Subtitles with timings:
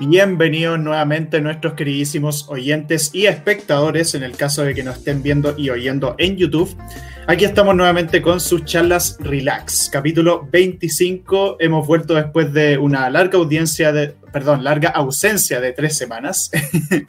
[0.00, 5.54] Bienvenidos nuevamente nuestros queridísimos oyentes y espectadores, en el caso de que nos estén viendo
[5.56, 6.76] y oyendo en YouTube.
[7.28, 11.58] Aquí estamos nuevamente con sus charlas Relax, capítulo 25.
[11.60, 16.50] Hemos vuelto después de una larga audiencia de, perdón, larga ausencia de tres semanas.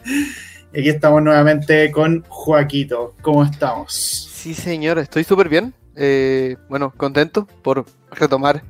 [0.72, 3.16] aquí estamos nuevamente con Joaquito.
[3.24, 4.30] ¿Cómo estamos?
[4.32, 5.74] Sí, señor, estoy súper bien.
[5.96, 8.64] Eh, bueno, contento por retomar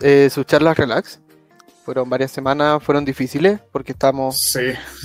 [0.00, 1.20] eh, sus charlas Relax.
[1.86, 4.58] Fueron varias semanas, fueron difíciles porque estamos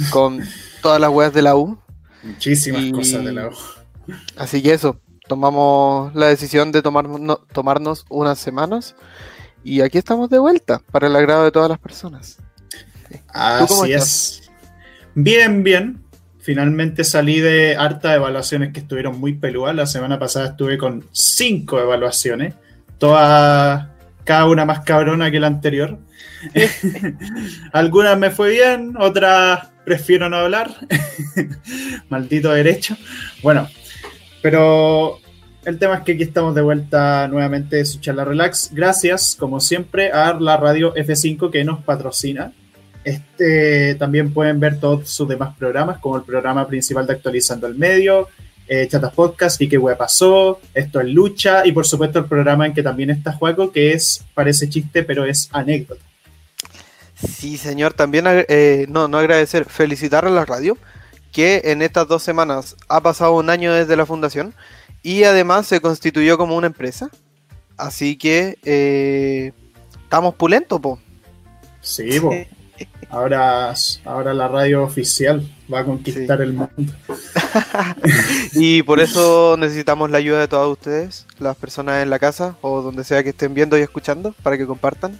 [0.10, 0.42] con
[0.82, 1.78] todas las weas de la U.
[2.24, 3.52] Muchísimas cosas de la U.
[4.36, 8.96] Así que eso, tomamos la decisión de tomarnos unas semanas
[9.64, 12.40] y aquí estamos de vuelta para el agrado de todas las personas.
[13.28, 14.50] Así es.
[15.14, 16.04] Bien, bien.
[16.40, 19.76] Finalmente salí de harta evaluaciones que estuvieron muy peludas.
[19.76, 22.56] La semana pasada estuve con cinco evaluaciones,
[22.98, 23.88] todas,
[24.24, 25.98] cada una más cabrona que la anterior.
[27.74, 30.72] Algunas me fue bien, otras prefiero no hablar.
[32.10, 32.96] Maldito derecho.
[33.42, 33.68] Bueno,
[34.42, 35.20] pero
[35.66, 38.72] el tema es que aquí estamos de vuelta nuevamente de su charla relax.
[38.74, 42.52] Gracias, como siempre, a la radio F5 que nos patrocina.
[43.04, 47.76] Este, también pueden ver todos sus demás programas, como el programa principal de Actualizando el
[47.76, 48.28] Medio,
[48.74, 52.66] eh, Chatas Podcast y qué web pasó, esto es lucha y por supuesto el programa
[52.66, 56.02] en que también está Juaco, que es, parece chiste, pero es anécdota.
[57.16, 60.78] Sí, señor, también eh, no, no agradecer, felicitar a la radio,
[61.34, 64.54] que en estas dos semanas ha pasado un año desde la fundación
[65.04, 67.10] y además se constituyó como una empresa.
[67.76, 69.52] Así que eh,
[70.02, 70.98] estamos pulentos, po.
[71.82, 72.32] Sí, po.
[73.10, 73.74] Ahora,
[74.06, 76.94] ahora la radio oficial va a conquistar el mundo.
[78.54, 82.82] y por eso necesitamos la ayuda de todos ustedes, las personas en la casa o
[82.82, 85.20] donde sea que estén viendo y escuchando, para que compartan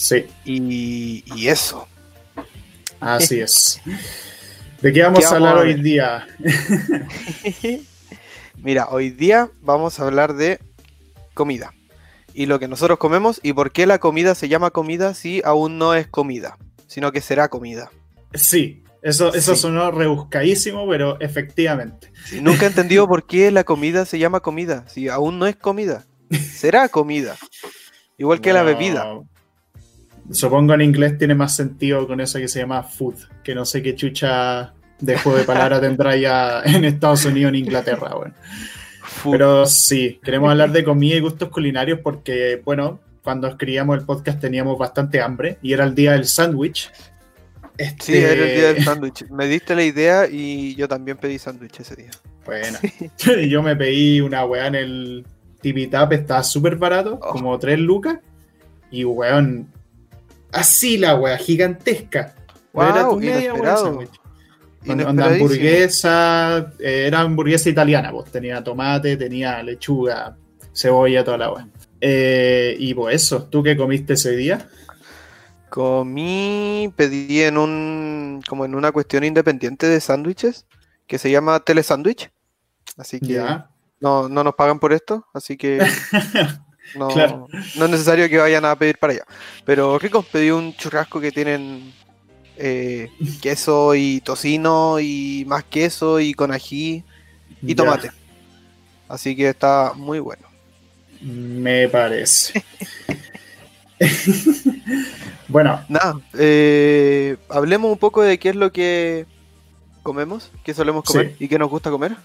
[0.00, 0.26] Sí.
[0.46, 1.86] Y, eso.
[2.98, 3.80] Así es.
[4.80, 6.26] ¿De qué vamos, a hablar hoy día?
[8.56, 10.58] Mira, hoy día vamos a hablar de
[11.34, 11.74] comida.
[12.32, 15.76] Y lo que nosotros comemos y por qué la comida se llama comida si aún
[15.76, 17.90] no es comida, sino que será comida.
[18.32, 22.12] Sí, eso, eso sonó rebuscadísimo, pero efectivamente.
[22.40, 26.04] nunca he entendido por qué la comida se llama comida, si aún no es comida.
[26.30, 27.36] Será comida.
[28.18, 29.18] Igual que la bebida.
[30.30, 33.82] Supongo en inglés tiene más sentido con eso que se llama food, que no sé
[33.82, 38.34] qué chucha de juego de palabras tendrá ya en Estados Unidos, en Inglaterra, bueno.
[39.24, 44.40] Pero sí, queremos hablar de comida y gustos culinarios porque, bueno, cuando escribíamos el podcast
[44.40, 46.90] teníamos bastante hambre y era el día del sándwich.
[48.00, 49.24] Sí, era el día del este sándwich.
[49.30, 52.10] Me diste la idea y yo también pedí sándwich ese día.
[52.44, 52.78] Bueno,
[53.48, 55.26] yo me pedí una weá en el
[55.60, 57.32] Tip estaba súper barato, oh.
[57.32, 58.18] como 3 lucas.
[58.90, 59.68] Y weón,
[60.52, 62.34] Así la wea, gigantesca.
[62.74, 63.52] era tu media
[64.82, 70.36] hamburguesa, eh, era hamburguesa italiana, pues tenía tomate, tenía lechuga,
[70.74, 71.68] cebolla, toda la wea.
[72.00, 74.66] Eh, y pues eso, ¿tú qué comiste ese día?
[75.70, 80.66] Comí, pedí en un, como en una cuestión independiente de sándwiches,
[81.06, 82.30] que se llama Telesandwich.
[82.96, 83.42] Así que
[84.00, 85.78] no, no nos pagan por esto, así que
[86.94, 87.08] No,
[87.76, 89.24] no es necesario que vayan a pedir para allá.
[89.64, 91.92] Pero rico, pedí un churrasco que tienen
[92.56, 93.10] eh,
[93.40, 97.04] queso y tocino y más queso y con ají
[97.62, 98.10] y tomate.
[99.08, 100.48] Así que está muy bueno.
[101.20, 102.64] Me parece.
[105.48, 105.80] bueno.
[105.88, 109.26] Nada, eh, hablemos un poco de qué es lo que
[110.02, 112.16] comemos, qué solemos comer y qué nos gusta comer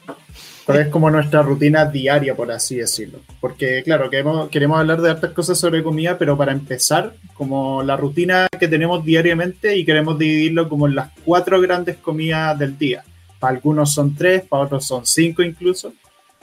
[0.73, 3.19] es como nuestra rutina diaria, por así decirlo.
[3.39, 7.95] Porque, claro, queremos, queremos hablar de hartas cosas sobre comida, pero para empezar, como la
[7.95, 13.03] rutina que tenemos diariamente y queremos dividirlo como en las cuatro grandes comidas del día.
[13.39, 15.93] Para algunos son tres, para otros son cinco incluso,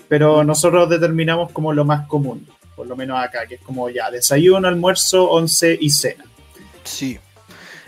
[0.09, 2.47] pero nosotros determinamos como lo más común,
[2.77, 6.25] por lo menos acá, que es como ya desayuno, almuerzo, once y cena.
[6.85, 7.19] Sí.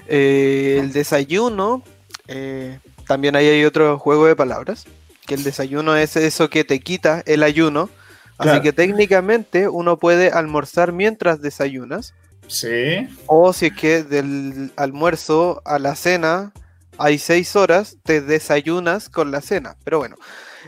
[0.06, 1.82] Eh, el desayuno,
[2.28, 4.86] eh, también ahí hay otro juego de palabras
[5.26, 7.90] que el desayuno es eso que te quita el ayuno.
[8.36, 12.14] Así que técnicamente uno puede almorzar mientras desayunas.
[12.48, 13.08] Sí.
[13.26, 16.52] O si es que del almuerzo a la cena
[16.98, 19.76] hay seis horas, te desayunas con la cena.
[19.84, 20.16] Pero bueno,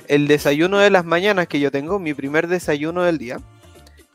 [0.07, 3.41] el desayuno de las mañanas que yo tengo, mi primer desayuno del día,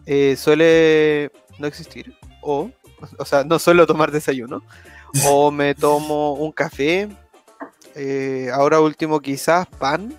[0.05, 2.13] eh, suele no existir.
[2.41, 2.69] O,
[3.17, 4.63] o sea, no suelo tomar desayuno.
[5.27, 7.09] O me tomo un café.
[7.95, 10.15] Eh, ahora último quizás pan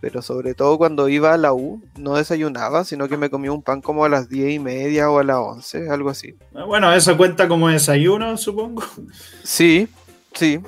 [0.00, 3.62] pero sobre todo cuando iba a la U, no desayunaba, sino que me comía un
[3.62, 6.34] pan como a las 10 y media o a las 11, algo así.
[6.52, 8.82] Bueno, eso cuenta como desayuno, supongo.
[9.44, 9.88] Sí,
[10.34, 10.60] Sí,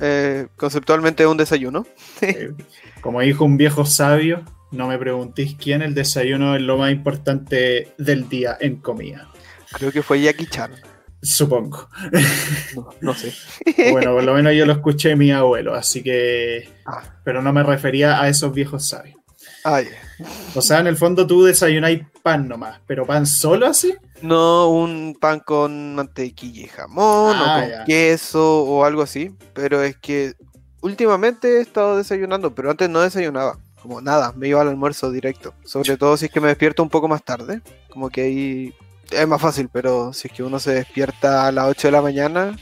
[0.00, 1.86] eh, conceptualmente es un desayuno.
[2.22, 2.52] Eh,
[3.00, 7.92] como dijo un viejo sabio, no me preguntéis quién, el desayuno es lo más importante
[7.98, 9.28] del día en comida.
[9.72, 10.72] Creo que fue Jackie Chan.
[11.22, 11.88] Supongo.
[12.74, 13.32] No, no sé.
[13.92, 16.68] Bueno, por lo menos yo lo escuché de mi abuelo, así que...
[16.86, 17.02] Ah.
[17.24, 19.16] Pero no me refería a esos viejos sabios.
[19.64, 19.88] Ay,
[20.54, 23.94] O sea, en el fondo tú desayunáis pan nomás, pero pan solo así.
[24.22, 27.84] no un pan con mantequilla y jamón Ah, o con ya.
[27.84, 30.32] queso o algo así, pero es que
[30.80, 35.54] últimamente he estado desayunando, pero antes no desayunaba, como nada, me iba al almuerzo directo,
[35.64, 37.60] sobre todo si es que me despierto un poco más tarde,
[37.90, 38.74] como que ahí
[39.10, 42.02] es más fácil, pero si es que uno se despierta a las 8 de la
[42.02, 42.56] mañana,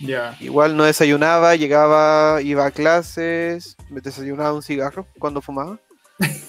[0.00, 0.36] Ya.
[0.40, 5.78] igual no desayunaba, llegaba, iba a clases, me desayunaba un cigarro cuando fumaba,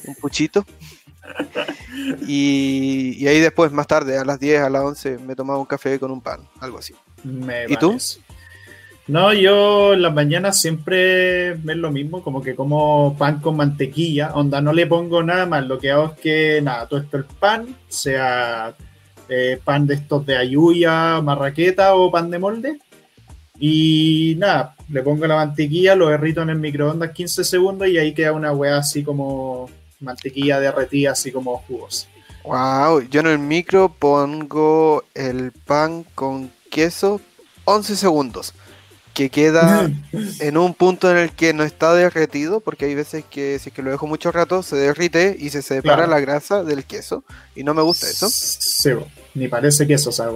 [0.05, 0.65] un puchito.
[2.25, 5.65] Y, y ahí después, más tarde, a las 10, a las 11, me tomaba un
[5.65, 6.93] café con un pan, algo así.
[7.23, 7.97] Me ¿Y tú?
[9.07, 14.33] No, yo en las mañanas siempre es lo mismo, como que como pan con mantequilla,
[14.33, 17.23] onda, no le pongo nada más, lo que hago es que, nada, todo esto el
[17.23, 18.75] pan, sea
[19.29, 22.79] eh, pan de estos de ayuya, marraqueta o pan de molde,
[23.57, 28.13] y nada, le pongo la mantequilla, lo derrito en el microondas 15 segundos y ahí
[28.13, 29.69] queda una weá así como
[30.01, 32.07] mantequilla derretida, así como jugosa.
[32.43, 37.19] Wow, yo en el micro pongo el pan con queso
[37.65, 38.53] 11 segundos,
[39.17, 39.89] que queda
[40.39, 43.75] en un punto en el que no está derretido, porque hay veces que si es
[43.75, 46.11] que lo dejo mucho rato se derrite y se separa Claro.
[46.11, 47.23] la grasa del queso,
[47.55, 48.29] y no me gusta eso.
[48.29, 48.91] Sí,
[49.33, 50.29] ni parece queso esa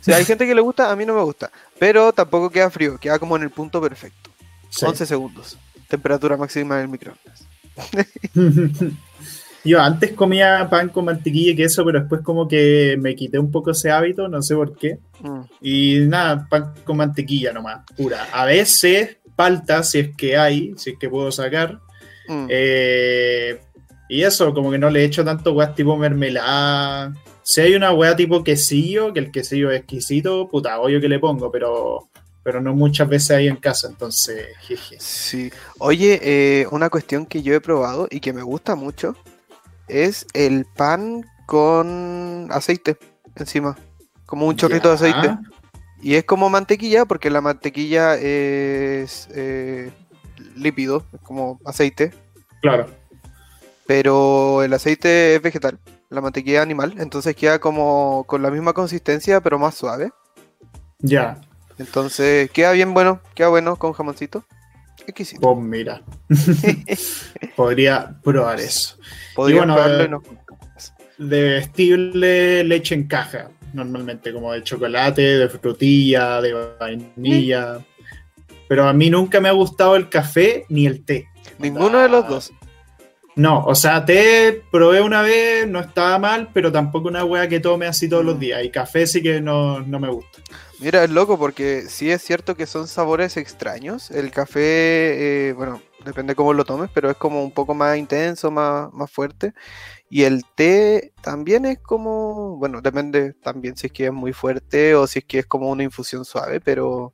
[0.00, 1.50] si hay gente que le gusta, a mí no me gusta,
[1.80, 4.30] pero tampoco queda frío, queda como en el punto perfecto.
[4.70, 4.84] Sí.
[4.86, 5.58] 11 segundos,
[5.88, 7.44] temperatura máxima del microondas.
[9.66, 13.50] Yo antes comía pan con mantequilla y queso, pero después como que me quité un
[13.50, 15.00] poco ese hábito, no sé por qué.
[15.20, 15.40] Mm.
[15.60, 18.28] Y nada, pan con mantequilla nomás, pura.
[18.32, 21.80] A veces palta, si es que hay, si es que puedo sacar.
[22.28, 22.46] Mm.
[22.48, 23.60] Eh,
[24.08, 27.12] y eso, como que no le echo tanto weas tipo mermelada.
[27.42, 31.18] Si hay una wea tipo quesillo, que el quesillo es exquisito, puta, obvio que le
[31.18, 32.08] pongo, pero,
[32.44, 34.96] pero no muchas veces hay en casa, entonces, jeje.
[35.00, 35.50] Sí.
[35.78, 39.16] Oye, eh, una cuestión que yo he probado y que me gusta mucho
[39.88, 42.96] es el pan con aceite
[43.36, 43.76] encima,
[44.26, 45.38] como un chorrito de aceite.
[46.02, 49.90] Y es como mantequilla, porque la mantequilla es eh,
[50.54, 52.12] lípido, es como aceite,
[52.60, 52.86] Claro.
[53.86, 55.78] pero el aceite es vegetal,
[56.10, 60.10] la mantequilla es animal, entonces queda como con la misma consistencia, pero más suave.
[60.98, 61.38] Ya,
[61.78, 64.44] Entonces queda bien bueno, queda bueno con jamoncito.
[65.06, 65.40] Exquisito.
[65.40, 66.02] pues mira.
[67.56, 68.96] Podría probar eso.
[69.34, 75.22] Podrías bueno, probarlo eh, y nos- De vestible leche en caja, normalmente, como de chocolate,
[75.22, 77.78] de frutilla, de vainilla.
[78.68, 81.26] Pero a mí nunca me ha gustado el café ni el té.
[81.58, 82.52] Ninguno de los dos.
[83.36, 87.60] No, o sea, té probé una vez, no estaba mal, pero tampoco una wea que
[87.60, 88.64] tome así todos los días.
[88.64, 90.40] Y café sí que no, no me gusta.
[90.78, 94.10] Mira, es loco porque sí es cierto que son sabores extraños.
[94.10, 98.50] El café, eh, bueno, depende cómo lo tomes, pero es como un poco más intenso,
[98.50, 99.52] más, más fuerte.
[100.08, 104.94] Y el té también es como, bueno, depende también si es que es muy fuerte
[104.94, 107.12] o si es que es como una infusión suave, pero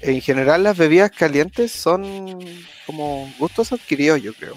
[0.00, 2.38] en general las bebidas calientes son
[2.86, 4.54] como gustos adquiridos, yo creo.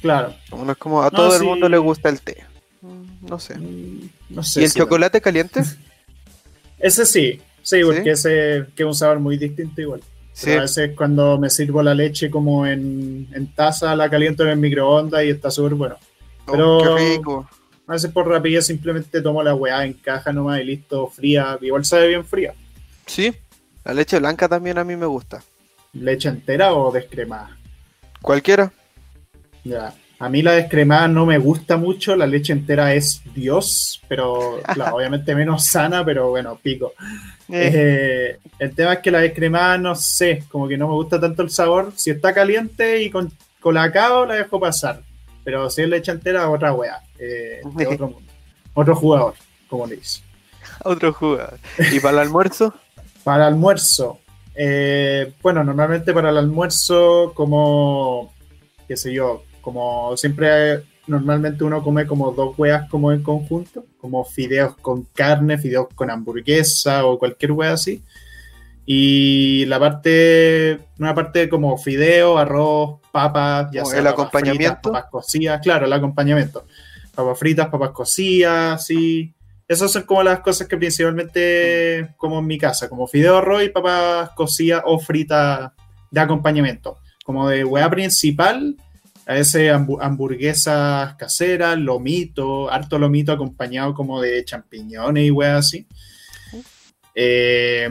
[0.00, 0.34] Claro.
[0.50, 1.46] No es como a No, todo el sí.
[1.46, 2.44] mundo le gusta el té.
[2.82, 3.56] Mm, No sé.
[3.58, 4.60] Mm, No sé.
[4.60, 5.62] ¿Y el si- chocolate caliente?
[6.78, 8.08] Ese sí, sí, porque ¿Sí?
[8.10, 10.02] ese que es un sabor muy distinto igual.
[10.32, 10.52] Sí.
[10.52, 14.58] A veces cuando me sirvo la leche como en, en taza, la caliento en el
[14.58, 15.96] microondas y está súper bueno.
[16.46, 17.48] Oh, Pero- qué rico.
[17.88, 21.56] A veces por rapidez simplemente tomo la weá en caja nomás y listo, fría.
[21.62, 22.52] Igual sabe bien fría.
[23.06, 23.32] Sí,
[23.84, 25.42] la leche blanca también a mí me gusta.
[25.92, 27.56] ¿Leche entera o descremada?
[28.20, 28.72] Cualquiera.
[29.68, 29.94] Ya.
[30.18, 34.60] A mí la descremada no me gusta mucho, la leche entera es Dios, pero
[34.92, 36.94] obviamente menos sana, pero bueno, pico.
[37.50, 41.20] Eh, Eh, el tema es que la descremada no sé, como que no me gusta
[41.20, 41.92] tanto el sabor.
[41.96, 43.30] Si está caliente y con
[43.60, 45.02] colacao la dejo pasar,
[45.44, 48.32] pero si es leche entera, otra wea, eh, de otro mundo.
[48.72, 49.34] Otro jugador,
[49.68, 50.20] como le dice.
[50.84, 51.58] otro jugador.
[51.92, 52.72] ¿Y para el almuerzo?
[53.24, 54.20] Para almuerzo,
[54.54, 58.32] eh, bueno, normalmente para el almuerzo, como,
[58.86, 64.24] qué sé yo, como siempre, normalmente uno come como dos weas como en conjunto, como
[64.24, 68.00] fideos con carne, fideos con hamburguesa o cualquier wea así.
[68.86, 74.74] Y la parte, una parte como fideo, arroz, papas, ya sea el papas acompañamiento.
[74.74, 76.64] fritas, papas cocidas, claro, el acompañamiento.
[77.12, 79.34] Papas fritas, papas cocidas, así.
[79.66, 83.70] Esas son como las cosas que principalmente como en mi casa, como fideo arroz y
[83.70, 85.72] papas cocidas o fritas
[86.08, 86.98] de acompañamiento.
[87.24, 88.76] Como de hueá principal,
[89.26, 95.86] a veces hambu- hamburguesas caseras, lomito, harto lomito acompañado como de champiñones y hueá así.
[97.14, 97.90] Eh,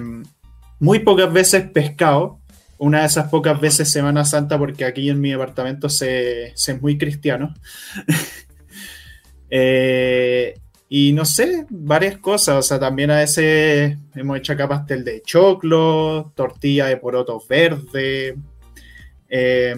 [0.79, 2.39] muy pocas veces pescado.
[2.77, 6.97] Una de esas pocas veces Semana Santa, porque aquí en mi departamento se, es muy
[6.97, 7.53] cristiano.
[9.49, 10.55] Eh,
[10.89, 12.55] y no sé, varias cosas.
[12.57, 18.35] O sea, también a veces hemos hecho acá pastel de choclo, tortilla de porotos verde.
[19.29, 19.75] eh,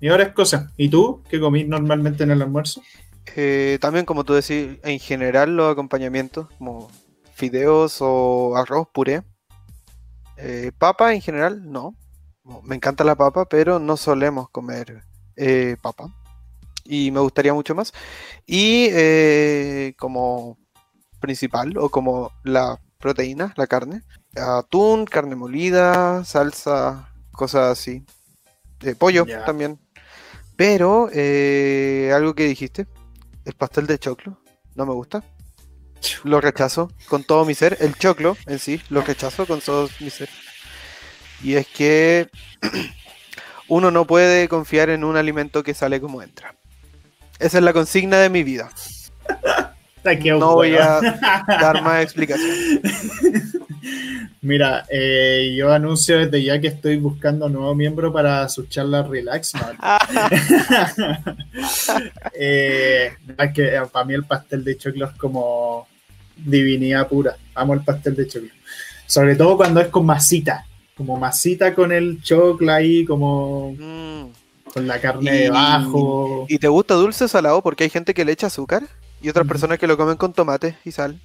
[0.00, 0.72] y varias cosas.
[0.76, 1.22] ¿Y tú?
[1.28, 2.82] ¿Qué comís normalmente en el almuerzo?
[3.36, 6.88] Eh, también, como tú decís, en general los acompañamientos, como
[7.34, 9.22] fideos o arroz, puré.
[10.36, 11.94] Eh, papa en general, no.
[12.62, 15.02] Me encanta la papa, pero no solemos comer
[15.36, 16.08] eh, papa.
[16.84, 17.92] Y me gustaría mucho más.
[18.46, 20.58] Y eh, como
[21.20, 24.02] principal, o como la proteína, la carne,
[24.36, 28.04] atún, carne molida, salsa, cosas así.
[28.80, 29.78] Eh, pollo también.
[30.58, 32.88] Pero eh, algo que dijiste,
[33.44, 34.42] el pastel de choclo,
[34.74, 35.22] no me gusta.
[36.24, 37.76] Lo rechazo con todo mi ser.
[37.78, 40.28] El choclo en sí, lo rechazo con todo mi ser.
[41.44, 42.28] Y es que
[43.68, 46.56] uno no puede confiar en un alimento que sale como entra.
[47.38, 48.68] Esa es la consigna de mi vida.
[50.38, 51.00] No voy a
[51.46, 52.80] dar más explicación.
[54.40, 59.52] Mira, eh, yo anuncio desde ya que estoy buscando nuevo miembro para sus charlas relax.
[59.54, 59.60] ¿no?
[62.34, 65.86] Eh, es que eh, para mí el pastel de choclo es como
[66.36, 67.36] divinidad pura.
[67.54, 68.50] Amo el pastel de choclo.
[69.06, 70.64] Sobre todo cuando es con masita.
[70.96, 74.26] Como masita con el choclo ahí, como Mm.
[74.72, 76.46] con la carne Y- debajo.
[76.48, 77.62] ¿Y te gusta dulce o salado?
[77.62, 78.82] Porque hay gente que le echa azúcar
[79.22, 81.18] y otras personas que lo comen con tomate y sal.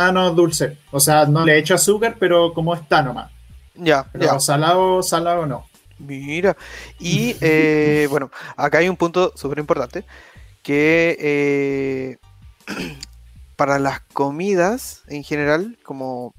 [0.00, 0.78] Ah, no, dulce.
[0.92, 3.32] O sea, no le echo azúcar, pero como está nomás.
[3.74, 4.38] Ya, Pero ya.
[4.38, 5.66] salado, salado no.
[5.98, 6.56] Mira,
[7.00, 10.04] y eh, bueno, acá hay un punto súper importante
[10.62, 12.16] que eh,
[13.56, 16.32] para las comidas en general, como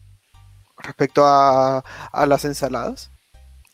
[0.77, 1.79] respecto a,
[2.13, 3.11] a las ensaladas,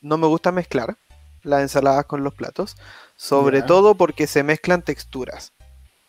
[0.01, 0.97] no me gusta mezclar
[1.43, 2.75] las ensaladas con los platos,
[3.15, 5.53] sobre todo porque se mezclan texturas.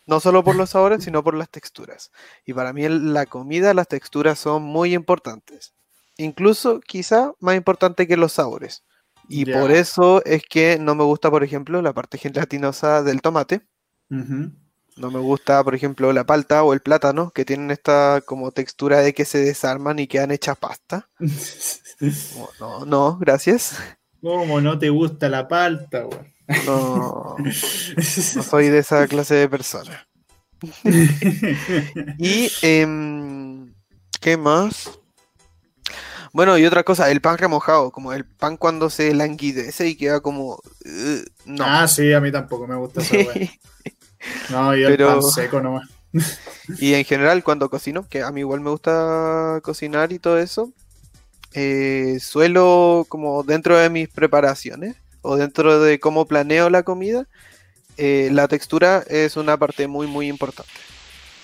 [0.07, 2.11] No solo por los sabores, sino por las texturas.
[2.45, 5.75] Y para mí en la comida las texturas son muy importantes.
[6.17, 8.85] Incluso quizá más importante que los sabores.
[9.29, 13.63] Y por eso es que no me gusta, por ejemplo, la parte gelatinosa del tomate.
[14.97, 19.01] No me gusta, por ejemplo, la palta o el plátano, que tienen esta como textura
[19.01, 21.09] de que se desarman y quedan hechas pasta.
[22.61, 23.79] No, no, gracias.
[24.21, 26.36] ¿Cómo no te gusta la palta, weón?
[26.67, 30.07] No, no soy de esa clase de persona.
[32.19, 33.75] Y, em,
[34.21, 34.91] ¿qué más?
[36.33, 40.21] Bueno, y otra cosa, el pan remojado, como el pan cuando se languidece y queda
[40.21, 40.55] como...
[40.85, 41.65] "Ugh", no.
[41.67, 43.17] Ah, sí, a mí tampoco me gusta esa.
[44.50, 45.88] No, yo Pero- el pan seco nomás.
[46.81, 50.73] Y en general cuando cocino, que a mí igual me gusta cocinar y todo eso,
[51.55, 57.26] eh, suelo como dentro de mis preparaciones o dentro de cómo planeo la comida,
[57.97, 60.71] eh, la textura es una parte muy muy importante.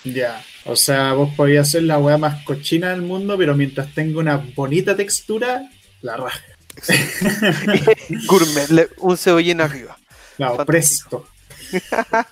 [0.05, 0.43] Ya.
[0.65, 4.37] O sea, vos podías hacer la weá más cochina del mundo, pero mientras tenga una
[4.55, 5.69] bonita textura,
[6.03, 6.41] la raja.
[8.27, 9.97] Gourmet, le- un cebollín arriba.
[10.37, 11.27] Claro, Fantástico.
[11.71, 11.93] presto.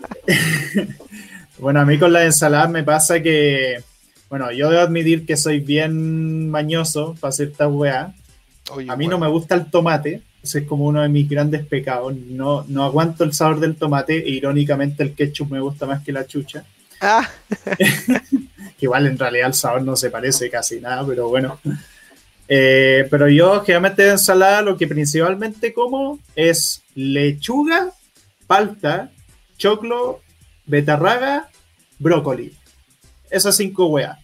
[1.59, 3.83] bueno, a mí con las ensaladas me pasa que,
[4.29, 8.15] bueno, yo debo admitir que soy bien mañoso para hacer esta weá.
[8.71, 11.67] Oye, A mí no me gusta el tomate, ese es como uno de mis grandes
[11.67, 12.15] pecados.
[12.15, 16.13] No, no aguanto el sabor del tomate e irónicamente el ketchup me gusta más que
[16.13, 16.65] la chucha.
[17.01, 17.29] Ah,
[18.79, 21.61] Que igual en realidad el sabor no se parece casi nada, pero bueno.
[22.49, 27.93] Eh, pero yo generalmente de ensalada lo que principalmente como es lechuga,
[28.47, 29.11] palta,
[29.59, 30.23] choclo,
[30.65, 31.51] betarraga,
[31.99, 32.57] brócoli.
[33.29, 34.17] Esas cinco weas.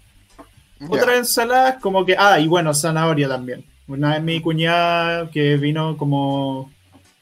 [0.80, 0.86] ya.
[0.88, 3.64] Otra ensalada como que, ah, y bueno, zanahoria también.
[3.88, 6.72] Una vez mi cuñada que vino como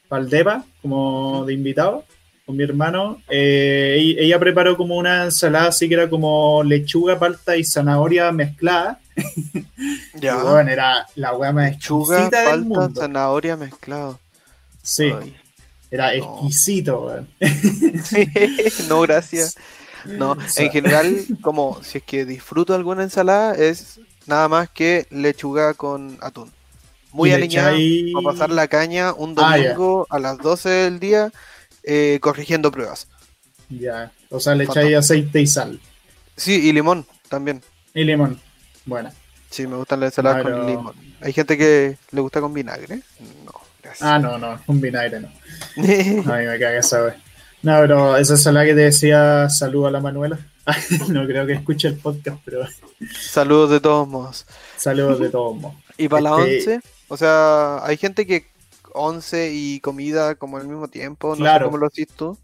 [0.09, 2.03] Valdepa, como de invitado,
[2.45, 7.55] con mi hermano, eh, ella, preparó como una ensalada así que era como lechuga, palta
[7.57, 8.99] y zanahoria mezclada.
[10.15, 10.37] Ya.
[10.37, 13.01] Bueno, era la wea más Lechuga, exquisita del palta, mundo.
[13.01, 14.17] zanahoria mezclado.
[14.81, 15.35] Sí, Ay.
[15.91, 16.37] era No.
[16.39, 17.27] exquisito, weón.
[18.89, 19.55] no, gracias.
[20.05, 24.69] No, O sea, en general, como si es que disfruto alguna ensalada, es nada más
[24.69, 26.51] que lechuga con atún.
[27.15, 31.31] Muy alineada echáis- para pasar la caña un Ah, domingo a las 12 del día
[31.83, 33.07] eh, corrigiendo pruebas.
[33.69, 35.79] Ya, o sea, le echáis aceite y sal.
[36.35, 37.61] Sí, y limón también.
[37.93, 38.39] Y limón.
[38.85, 39.11] Bueno.
[39.49, 40.93] Sí, me gustan las ensaladas con limón.
[41.21, 42.97] Hay gente que le gusta con vinagre.
[43.45, 44.01] No, gracias.
[44.07, 45.27] Ah, no, no, un vinagre no.
[45.77, 45.81] A
[46.37, 47.15] mí me caga esa vez.
[47.61, 50.37] No, pero esa ensalada que te decía, saludo a la Manuela.
[51.09, 52.67] no creo que escuche el podcast, pero
[53.21, 54.45] Saludos de todos modos.
[54.77, 55.77] saludos de todos modos.
[55.97, 56.87] ¿Y para la Este- once?
[57.07, 58.47] O sea, hay gente que
[58.93, 61.29] once y comida como al mismo tiempo.
[61.29, 61.65] No Claro.
[61.65, 62.37] sé cómo lo haces tú.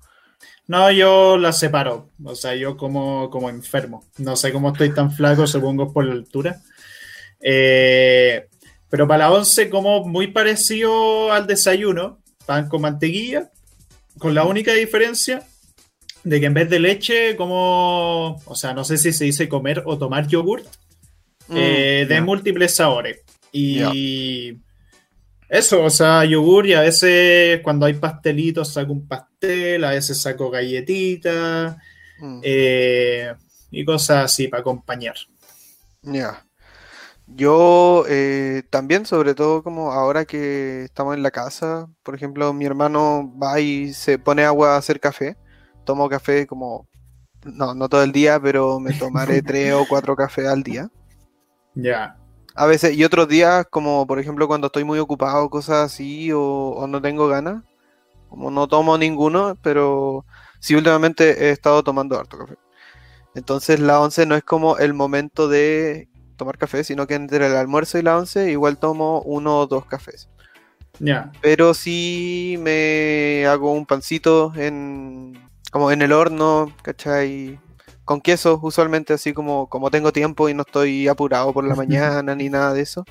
[0.67, 2.09] No, yo la separo.
[2.23, 4.03] O sea, yo como, como enfermo.
[4.17, 6.61] No sé cómo estoy tan flaco, supongo por la altura.
[7.41, 8.47] Eh,
[8.89, 12.19] pero para la once como muy parecido al desayuno.
[12.45, 13.49] Pan con mantequilla.
[14.19, 15.43] Con la única diferencia
[16.23, 18.39] de que en vez de leche, como...
[18.45, 20.65] O sea, no sé si se dice comer o tomar yogurt.
[21.53, 22.21] eh, Mm, de ya.
[22.21, 23.19] múltiples sabores.
[23.51, 24.57] Y
[25.49, 30.21] eso, o sea, yogur y a veces cuando hay pastelitos saco un pastel, a veces
[30.21, 31.77] saco galletitas
[32.21, 33.33] Mm, eh,
[33.71, 35.15] y cosas así para acompañar.
[36.03, 36.45] Ya.
[37.27, 42.65] Yo eh, también, sobre todo como ahora que estamos en la casa, por ejemplo, mi
[42.65, 45.37] hermano va y se pone agua a hacer café.
[45.85, 46.87] Tomo café como,
[47.43, 50.89] no, no todo el día, pero me tomaré tres o cuatro cafés al día.
[51.73, 52.17] Ya,
[52.61, 56.41] A veces, y otros días, como por ejemplo cuando estoy muy ocupado, cosas así, o,
[56.41, 57.63] o no tengo ganas,
[58.29, 60.25] como no tomo ninguno, pero
[60.59, 62.57] sí últimamente he estado tomando harto café.
[63.33, 67.55] Entonces la once no es como el momento de tomar café, sino que entre el
[67.55, 70.29] almuerzo y la once igual tomo uno o dos cafés.
[70.99, 75.33] ya, Pero sí me hago un pancito en,
[75.71, 77.59] como en el horno, ¿cachai?
[78.11, 82.35] Con queso, usualmente así como, como tengo tiempo y no estoy apurado por la mañana
[82.35, 83.05] ni nada de eso.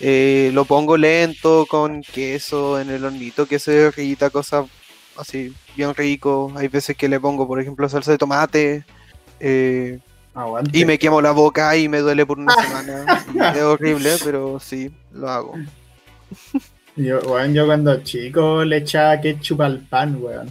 [0.00, 4.66] eh, lo pongo lento con queso en el hornito, queso de rillita, cosas
[5.18, 6.50] así bien rico.
[6.56, 8.84] Hay veces que le pongo, por ejemplo, salsa de tomate.
[9.38, 9.98] eh,
[10.32, 10.78] aguante.
[10.78, 13.26] y me quemo la boca y me duele por una semana.
[13.34, 15.54] y es horrible, pero sí, lo hago.
[16.96, 17.20] Yo
[17.66, 20.50] cuando chico le echaba ketchup al pan, weón.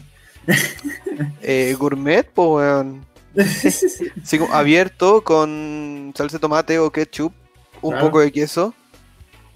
[1.42, 3.11] Eh, gourmet, pues, weón.
[4.24, 7.34] Sí, abierto con salsa de tomate o ketchup,
[7.82, 8.06] un Claro.
[8.08, 8.74] poco de queso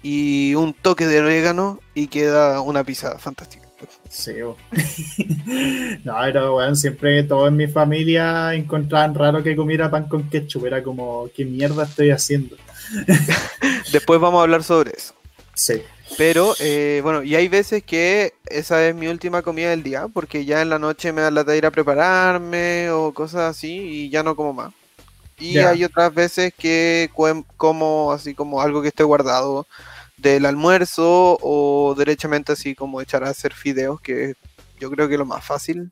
[0.02, 3.66] y un toque de orégano y queda una pizza fantástica.
[4.08, 4.32] Sí,
[6.04, 10.66] no, pero weón, siempre todos en mi familia encontraban raro que comiera pan con ketchup.
[10.66, 12.56] Era como, ¿qué mierda estoy haciendo?
[13.92, 15.14] Después vamos a hablar sobre eso.
[15.54, 15.82] Sí,
[16.16, 20.44] Pero, eh, bueno, y hay veces que esa es mi última comida del día, porque
[20.44, 24.10] ya en la noche me da la de ir a prepararme o cosas así y
[24.10, 24.72] ya no como más.
[25.38, 25.70] Y Ya.
[25.70, 27.10] hay otras veces que
[27.56, 29.66] como así como algo que esté guardado
[30.16, 34.34] del almuerzo o derechamente así como echar a hacer fideos, que
[34.80, 35.90] yo creo que es lo más fácil.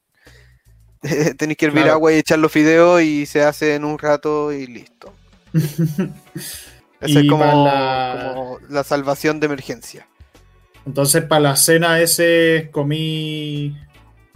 [1.39, 1.95] Tenéis que hervir Claro.
[1.95, 5.13] agua y echar los fideos y se hace en un rato y listo.
[7.07, 10.07] Esa es como la- como la salvación de emergencia.
[10.87, 13.77] Entonces, para la cena ese comí,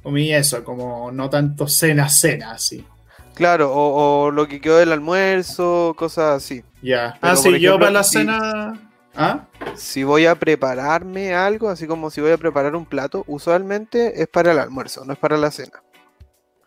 [0.02, 2.85] comí eso, como no tanto cena, cena, así.
[3.35, 6.64] Claro, o, o lo que quedó del almuerzo, cosas así.
[6.83, 7.16] Ya.
[7.20, 8.85] Pero, ah, sí, yo para la cena...
[9.20, 9.46] ¿Ah?
[9.74, 14.28] Si voy a prepararme algo, así como si voy a preparar un plato, usualmente es
[14.28, 15.83] para el almuerzo, no es para la cena.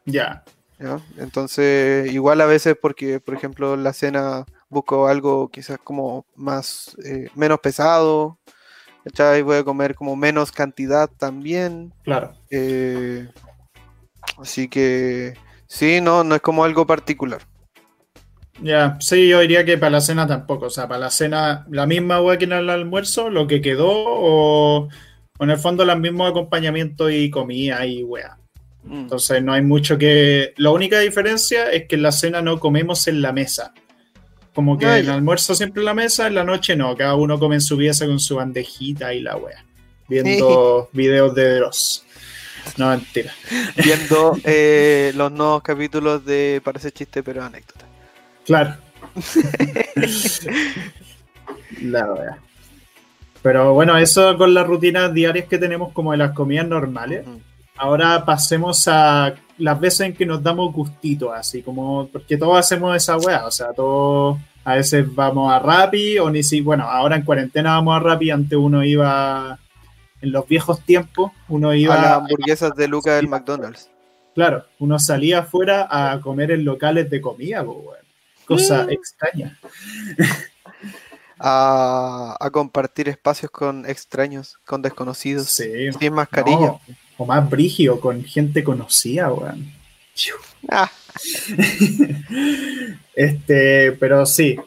[0.05, 0.43] Ya.
[0.77, 0.99] ¿ya?
[1.17, 7.27] Entonces, igual a veces porque, por ejemplo, la cena busco algo quizás como más, eh,
[7.35, 8.39] menos pesado,
[9.03, 9.41] ¿cachai?
[9.41, 11.93] Voy a comer como menos cantidad también.
[12.03, 12.33] Claro.
[12.49, 13.27] eh,
[14.39, 15.35] así que,
[15.67, 17.41] sí, no, no es como algo particular.
[18.61, 20.67] Ya, sí, yo diría que para la cena tampoco.
[20.67, 23.89] O sea, para la cena, la misma hueá que en el almuerzo, lo que quedó,
[23.89, 24.87] o,
[25.37, 28.37] o en el fondo los mismos acompañamientos y comida y hueá.
[28.83, 29.01] Mm.
[29.01, 30.53] Entonces no hay mucho que.
[30.57, 33.73] La única diferencia es que en la cena no comemos en la mesa.
[34.53, 36.95] Como que el almuerzo siempre en la mesa, en la noche no.
[36.95, 39.63] Cada uno come en su pieza con su bandejita y la wea.
[40.09, 42.05] Viendo videos de Dross.
[42.77, 43.33] No, mentira.
[43.75, 47.85] viendo eh, los nuevos capítulos de Parece chiste, pero anécdota.
[48.45, 48.75] Claro.
[51.81, 52.37] la wea.
[53.41, 57.25] Pero bueno, eso con las rutinas diarias que tenemos como de las comidas normales.
[57.77, 62.95] Ahora pasemos a las veces en que nos damos gustitos, así como, porque todos hacemos
[62.95, 67.15] esa weá, o sea, todos a veces vamos a Rappi, o ni si, bueno, ahora
[67.15, 69.57] en cuarentena vamos a Rappi, antes uno iba,
[70.21, 73.89] en los viejos tiempos, uno iba, A las hamburguesas de Luca del McDonald's.
[74.35, 77.95] claro, uno salía afuera a comer en locales de comida, weón.
[78.45, 78.89] cosa Mm.
[78.91, 79.57] extraña.
[81.43, 86.67] A, a compartir espacios con extraños, con desconocidos, Sí, sin mascarilla.
[86.67, 86.81] no,
[87.21, 89.71] o más brígido, con gente conocida, weón.
[90.69, 90.91] Ah,
[93.15, 94.57] este, pero sí,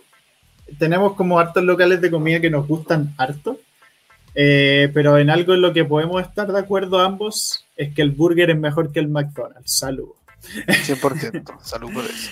[0.78, 3.58] tenemos como hartos locales de comida que nos gustan harto.
[4.36, 8.10] Eh, pero en algo en lo que podemos estar de acuerdo ambos es que el
[8.10, 9.78] burger es mejor que el McDonald's.
[9.78, 10.10] Salud.
[10.42, 12.30] 100%, salud por eso.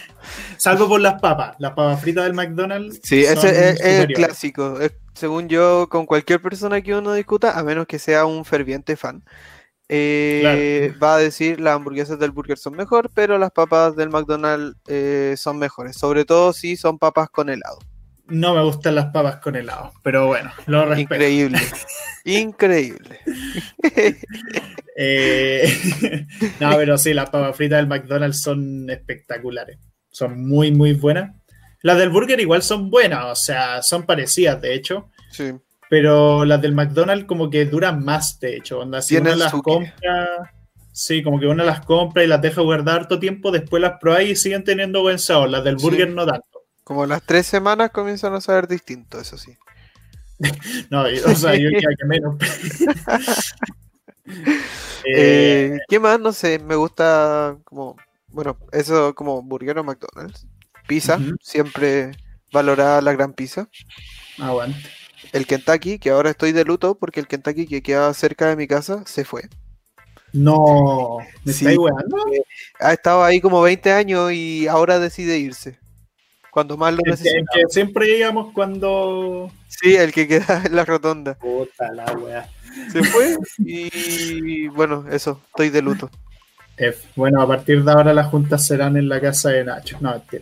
[0.57, 3.01] Salvo por las papas, las papas fritas del McDonald's.
[3.03, 4.79] Sí, ese es, el clásico.
[5.15, 9.23] según yo, con cualquier persona que uno discuta, a menos que sea un ferviente fan,
[9.95, 14.75] eh, va a decir las hamburguesas del burger son mejor, pero las papas del McDonald's
[14.89, 17.79] eh, son mejores, sobre todo si son papas con helado.
[18.27, 21.15] No me gustan las papas con helado, pero bueno, lo respeto.
[21.15, 21.59] Increíble,
[22.25, 23.21] increíble.
[24.95, 25.73] Eh,
[26.61, 29.79] no, pero sí, las papas fritas del McDonald's son espectaculares,
[30.11, 31.35] son muy, muy buenas.
[31.81, 35.09] Las del burger igual son buenas, o sea, son parecidas, de hecho.
[35.31, 35.53] Sí.
[35.93, 38.79] Pero las del McDonald's como que duran más, de hecho.
[38.79, 40.51] Onda, si uno las compra,
[40.91, 44.23] sí, como que uno las compra y las deja guardar harto tiempo, después las prueba
[44.23, 45.51] y siguen teniendo buen sabor.
[45.51, 46.63] Las del burger no tanto.
[46.83, 49.55] Como las tres semanas comienzan a saber distinto, eso sí.
[50.89, 52.37] no, o sea, yo diría que menos.
[55.05, 56.21] Eh, ¿Qué más?
[56.21, 57.97] No sé, me gusta como,
[58.29, 60.47] bueno, eso como burger o McDonald's.
[60.87, 62.13] Pizza, siempre
[62.53, 63.69] valorada la gran pizza.
[64.39, 65.02] Aguante
[65.33, 68.67] el Kentucky, que ahora estoy de luto porque el Kentucky que queda cerca de mi
[68.67, 69.49] casa se fue.
[70.33, 71.67] No, me sí,
[72.81, 75.79] Ha estado ahí como 20 años y ahora decide irse.
[76.51, 77.49] Cuando más lo necesitamos.
[77.55, 79.51] que siempre íbamos cuando.
[79.69, 81.35] Sí, el que queda en la rotonda.
[81.35, 82.49] Puta la wea.
[82.91, 86.11] Se fue y bueno, eso, estoy de luto.
[87.15, 89.99] Bueno, a partir de ahora las juntas serán en la casa de Nacho.
[90.01, 90.23] No,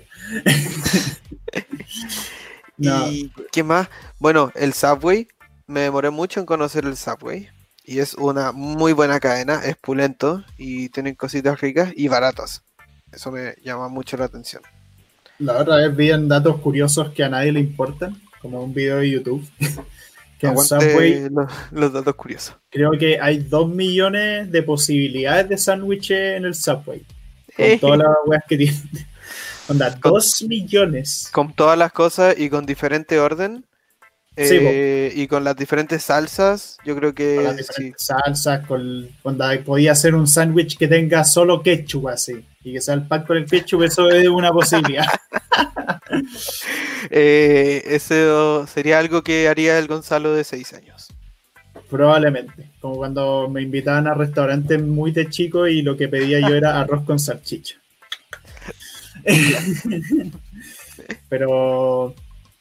[2.81, 3.11] tío.
[3.11, 3.89] ¿Y qué más?
[4.19, 5.29] Bueno, el Subway.
[5.67, 7.49] Me demoré mucho en conocer el Subway.
[7.85, 12.63] Y es una muy buena cadena, es pulento y tienen cositas ricas y baratas.
[13.13, 14.63] Eso me llama mucho la atención.
[15.39, 18.99] La otra vez vi en datos curiosos que a nadie le importan, como un video
[18.99, 19.45] de YouTube.
[20.39, 21.29] que en Subway,
[21.73, 22.57] los, datos curiosos.
[22.71, 27.05] Creo que hay dos millones de posibilidades de sándwiches en el Subway.
[27.57, 28.83] Con todas las weas que tienen.
[29.71, 31.29] Onda, dos millones.
[31.31, 33.65] Con todas las cosas y con diferente orden.
[34.35, 37.37] Eh, y con las diferentes salsas, yo creo que.
[37.37, 39.09] Con las diferentes salsas, con,
[39.65, 42.45] podía hacer un sándwich que tenga solo ketchup así.
[42.65, 45.07] Y que sea el pack con el ketchup, eso es una posibilidad.
[47.11, 51.09] eh, eso sería algo que haría el Gonzalo de seis años.
[51.89, 52.71] Probablemente.
[52.81, 56.81] Como cuando me invitaban a restaurantes muy de chico y lo que pedía yo era
[56.81, 57.80] arroz con salchicha.
[61.29, 62.15] Pero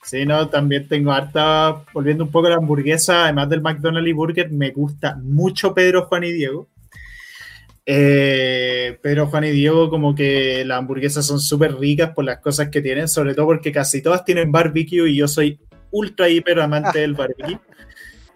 [0.04, 4.14] sí, no, también tengo harta, volviendo un poco a la hamburguesa, además del McDonald's y
[4.14, 6.68] Burger, me gusta mucho Pedro, Juan y Diego.
[7.86, 12.70] Eh, Pedro, Juan y Diego, como que las hamburguesas son súper ricas por las cosas
[12.70, 15.60] que tienen, sobre todo porque casi todas tienen barbecue y yo soy
[15.92, 17.60] ultra hiper amante del barbecue.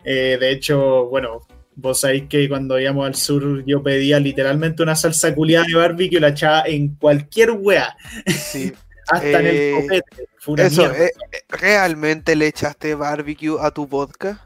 [0.05, 4.95] Eh, de hecho, bueno, Vos sabéis que cuando íbamos al sur yo pedía literalmente una
[4.95, 7.95] salsa culiada de barbecue y la echaba en cualquier wea.
[8.27, 8.73] Sí.
[9.07, 10.63] Hasta en el eh, copete.
[10.63, 11.11] Eso, eh,
[11.49, 14.41] ¿realmente le echaste barbecue a tu vodka?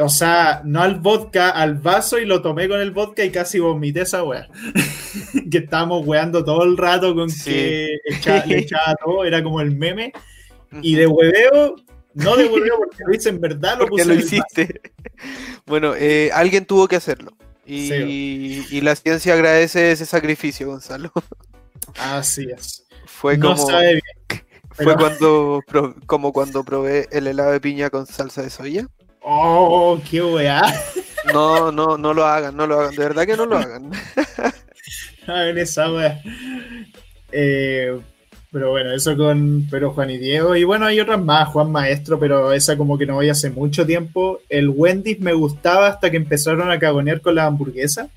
[0.00, 3.58] O sea, no al vodka, al vaso y lo tomé con el vodka y casi
[3.58, 4.48] vomité esa wea.
[5.50, 7.98] que estábamos weando todo el rato con que
[8.46, 10.12] le echaba todo, era como el meme.
[10.82, 11.76] Y de hueveo,
[12.14, 14.80] no de hueveo porque lo hice en verdad, lo porque lo hiciste.
[15.66, 17.32] Bueno, eh, alguien tuvo que hacerlo.
[17.66, 21.12] Y, la ciencia agradece ese sacrificio, Gonzalo.
[21.98, 22.86] Así es.
[23.04, 23.54] Fue como,
[24.70, 25.62] Fue cuando
[26.06, 28.88] como cuando probé el helado de piña con salsa de soya.
[29.20, 30.62] Oh, qué weá.
[31.32, 32.96] No, no, no lo hagan, no lo hagan.
[32.96, 33.90] De verdad que no lo hagan.
[35.26, 36.20] ver esa weá.
[37.30, 38.00] Eh,
[38.52, 40.56] pero bueno, eso con pero Juan y Diego.
[40.56, 43.86] Y bueno, hay otras más, Juan Maestro, pero esa como que no voy hace mucho
[43.86, 44.40] tiempo.
[44.48, 48.08] El Wendy's me gustaba hasta que empezaron a cagonear con la hamburguesa.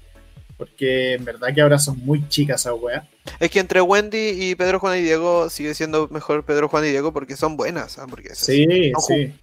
[0.57, 3.03] Porque en verdad que ahora son muy chicas esas weas.
[3.39, 6.89] Es que entre Wendy y Pedro Juan y Diego sigue siendo mejor Pedro Juan y
[6.89, 8.45] Diego porque son buenas hamburguesas.
[8.45, 9.33] Sí, sí.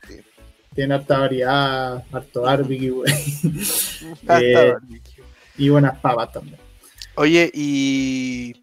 [0.75, 3.13] Tiene harta variedad, harto barbecue, wey.
[4.29, 4.75] eh,
[5.59, 6.57] y buenas pavas también.
[7.17, 8.60] Oye, y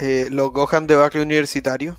[0.00, 1.96] eh, los Gohan de barrio universitario.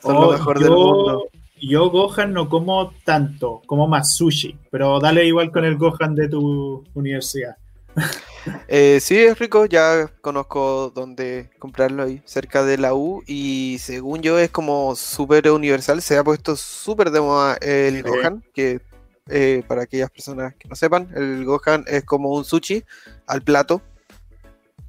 [0.00, 1.24] Son lo oh, mejor del mundo.
[1.60, 6.28] Yo Gohan no como tanto, como más sushi, pero dale igual con el Gohan de
[6.28, 7.56] tu universidad.
[8.68, 14.22] Eh, sí, es rico, ya conozco dónde comprarlo ahí, cerca de la U, y según
[14.22, 18.80] yo es como súper universal, se ha puesto súper de moda el Gohan, que
[19.28, 22.84] eh, para aquellas personas que no sepan, el Gohan es como un sushi
[23.26, 23.82] al plato,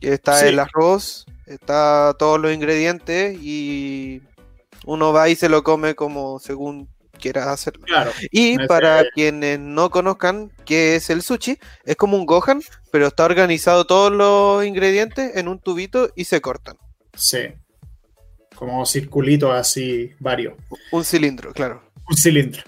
[0.02, 0.48] está Sí.
[0.48, 4.22] el arroz, está todos los ingredientes y
[4.86, 6.88] uno va y se lo come como según
[7.20, 7.84] quiera hacerlo.
[7.86, 8.12] Claro.
[8.32, 13.26] Y para quienes no conozcan qué es el sushi, es como un gohan, pero está
[13.26, 16.78] organizado todos los ingredientes en un tubito y se cortan.
[17.16, 17.40] Sí.
[18.56, 20.54] Como circulitos así, varios.
[20.92, 21.82] Un cilindro, claro.
[22.10, 22.64] Un cilindro.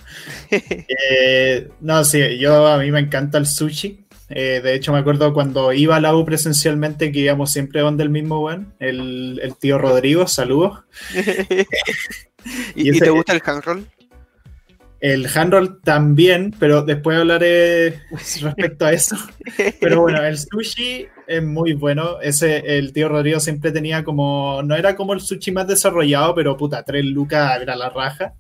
[0.52, 4.06] Eh, no, sí, yo a mí me encanta el sushi.
[4.30, 8.04] Eh, de hecho, me acuerdo cuando iba a la U presencialmente que íbamos siempre donde
[8.04, 10.80] el mismo weón, el, el tío Rodrigo, saludos.
[12.76, 13.88] ¿Y, Y te gusta el hand roll?
[15.02, 18.02] El handroll también, pero después hablaré
[18.42, 19.15] respecto a eso.
[19.80, 22.20] Pero bueno, el sushi es muy bueno.
[22.22, 26.58] Ese, el tío Rodrigo siempre tenía como, no era como el sushi más desarrollado, pero
[26.58, 28.34] puta, tres lucas era la raja.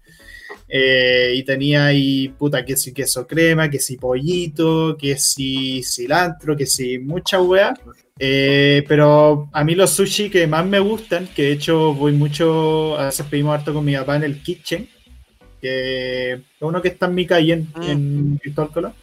[0.71, 6.55] Eh, y tenía ahí, puta, que si queso crema, que si pollito, que si cilantro,
[6.55, 7.73] que si mucha wea.
[8.19, 12.97] Eh, pero a mí los sushi que más me gustan, que de hecho voy mucho,
[12.99, 14.87] a veces pedimos harto con mi papá en el kitchen,
[15.61, 17.83] que es uno que está en mi calle en, Mm.
[17.83, 18.93] en Cristóbal Colón.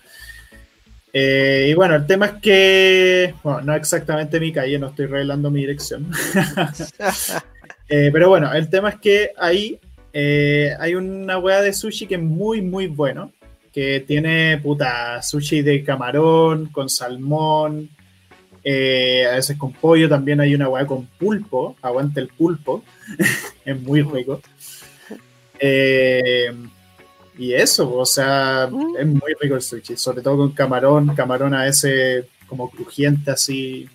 [1.12, 5.50] Eh, y bueno, el tema es que, bueno, no exactamente mi calle, no estoy revelando
[5.50, 6.11] mi dirección.
[7.88, 9.79] Eh, pero bueno, el tema es que ahí
[10.18, 13.33] eh, hay una hueá de sushi que es muy, muy bueno.
[13.70, 17.90] Que tiene, puta, sushi de camarón, con salmón,
[18.64, 20.09] eh, a veces con pollo.
[20.09, 21.76] También hay una hueá con pulpo.
[21.83, 22.83] Aguanta el pulpo.
[23.66, 24.40] es muy rico.
[25.59, 26.50] Eh,
[27.37, 28.96] y eso, o sea, Mm.
[28.98, 29.98] es muy rico el sushi.
[29.98, 31.14] Sobre todo con camarón.
[31.14, 33.87] Camarón a veces como crujiente así.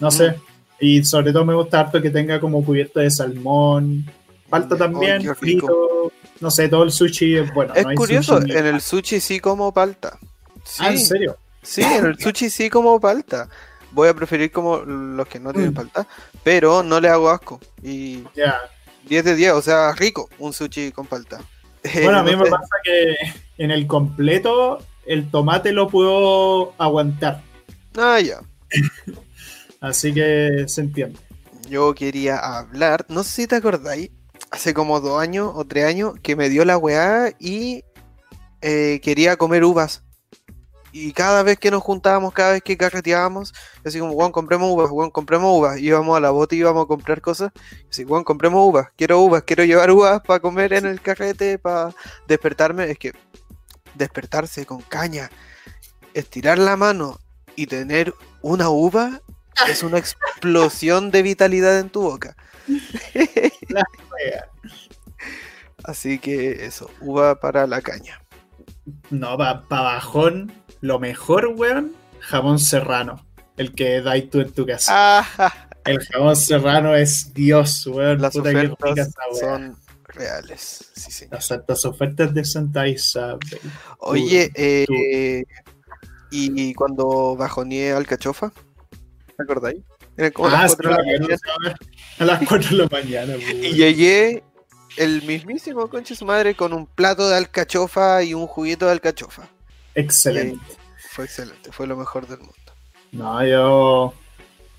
[0.00, 0.34] No sé.
[0.80, 4.06] Y sobre todo me gusta harto que tenga como cubierto de salmón.
[4.48, 6.12] Falta Ay, también, frito.
[6.40, 7.74] No sé, todo el sushi es bueno.
[7.74, 10.18] Es no curioso, en el sushi sí como palta.
[10.64, 11.36] Sí, Ah, ¿en serio?
[11.62, 13.48] sí, en el sushi sí como palta.
[13.90, 15.74] Voy a preferir como los que no tienen Mm.
[15.74, 16.06] palta,
[16.44, 17.58] pero no le hago asco.
[17.82, 18.58] Y Ya.
[19.08, 21.40] 10 de 10, o sea, rico un sushi con palta.
[22.04, 23.14] Bueno, a mí me pasa que
[23.56, 27.42] en el completo el tomate lo puedo aguantar.
[27.96, 28.40] Ah, ya.
[29.80, 31.18] Así que se entiende.
[31.68, 34.10] Yo quería hablar, no sé si te acordáis,
[34.50, 37.84] hace como dos años o tres años que me dio la weá y
[38.60, 40.02] eh, quería comer uvas.
[40.90, 43.52] Y cada vez que nos juntábamos, cada vez que carreteábamos,
[43.84, 45.78] así como, Juan, compremos uvas, Juan, compremos uvas.
[45.78, 47.52] Íbamos a la bota y íbamos a comprar cosas.
[47.90, 51.94] Así, Juan, compremos uvas, quiero uvas, quiero llevar uvas para comer en el carrete, para
[52.26, 52.90] despertarme.
[52.90, 53.12] Es que
[53.94, 55.30] despertarse con caña,
[56.14, 57.20] estirar la mano
[57.54, 59.20] y tener una uva
[59.68, 62.36] es una explosión de vitalidad en tu boca.
[63.70, 64.48] Wea.
[65.84, 68.20] Así que eso, uva para la caña.
[69.10, 73.24] No, para bajón, lo mejor, weón, jamón serrano.
[73.56, 75.52] El que dais tú en tu casa.
[75.84, 78.20] El jamón serrano es Dios, weón.
[78.20, 79.40] las Puta que ofertas esa weá.
[79.56, 80.90] son reales.
[80.94, 81.26] Sí, sí.
[81.30, 83.38] Las altas ofertas de Santa Isabel.
[83.98, 85.44] Oye, eh,
[86.30, 88.52] y cuando bajoneé alcachofa,
[89.36, 89.82] ¿te acordáis?
[90.18, 91.76] Eran como Ah, las sí, cuatro de la mañana.
[92.18, 93.56] A las 4 de la mañana, weón.
[93.64, 94.42] Y llegué
[94.96, 99.48] el mismísimo conche su madre con un plato de alcachofa y un juguito de alcachofa.
[99.94, 100.60] Excelente.
[101.10, 102.54] Fue excelente, fue lo mejor del mundo.
[103.12, 104.12] No, yo.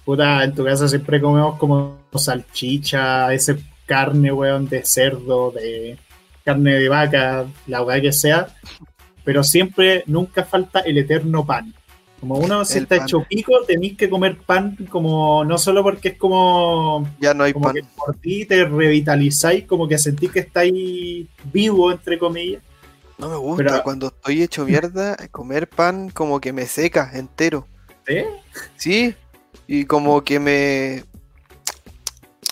[0.04, 5.98] Puta, en tu casa siempre comemos como salchicha, ese carne, weón, de cerdo, de
[6.44, 8.48] carne de vaca, la weá que sea.
[9.24, 11.74] Pero siempre, nunca falta el eterno pan.
[12.20, 13.06] Como uno se El está pan.
[13.06, 17.54] hecho pico, tenéis que comer pan como, no solo porque es como, Ya no hay
[17.54, 17.76] como pan.
[17.76, 22.62] que por ti te revitalizáis, como que sentís que estáis vivo, entre comillas.
[23.18, 27.68] No me gusta, Pero- cuando estoy hecho mierda, comer pan como que me seca entero.
[28.08, 28.24] ¿Sí?
[28.76, 29.16] Sí,
[29.68, 31.04] y como que me.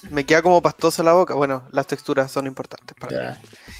[0.09, 1.33] Me queda como pastosa la boca.
[1.33, 3.37] Bueno, las texturas son importantes para mí.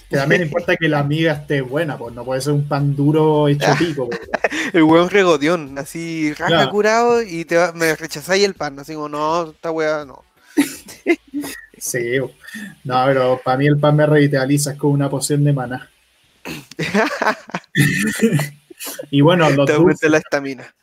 [0.09, 3.47] Que también importa que la amiga esté buena, pues no puede ser un pan duro
[3.49, 4.07] hecho pico.
[4.07, 4.21] pues.
[4.73, 6.69] El hueón regodión, así raja Ya.
[6.69, 8.79] curado y te va- me rechazáis el pan.
[8.79, 10.23] Así como, no, esta weá no.
[11.79, 12.17] Sí,
[12.83, 15.89] no, pero para mí el pan me revitaliza, es como una poción de maná.
[19.11, 20.73] y bueno, los te aumenta la estamina.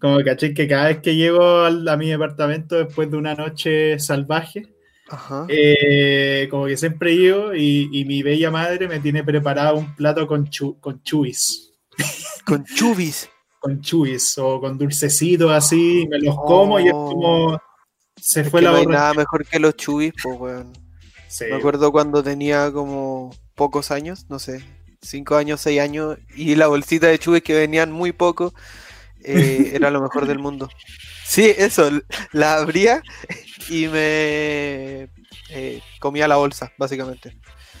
[0.00, 4.68] como caché que cada vez que llego a mi departamento después de una noche salvaje,
[5.12, 5.46] Ajá.
[5.48, 10.26] eh, como que siempre llego y, y mi bella madre me tiene preparado un plato
[10.26, 11.70] con, chu- con chubis.
[12.46, 13.28] Con chubis.
[13.60, 17.56] Con chubis o con dulcecitos así, y me los como y es como.
[18.16, 20.72] Se Es fue que la no hay nada mejor que los chubis, pues weón.
[21.28, 24.64] Sí, Me acuerdo cuando tenía como pocos años, no sé,
[25.02, 28.52] 5 años, 6 años, y la bolsita de chubis que venían muy poco,
[29.22, 30.68] eh, era lo mejor del mundo.
[31.32, 31.90] Sí, eso,
[32.32, 33.02] la abría
[33.70, 35.08] y me
[35.48, 37.38] eh, comía la bolsa, básicamente.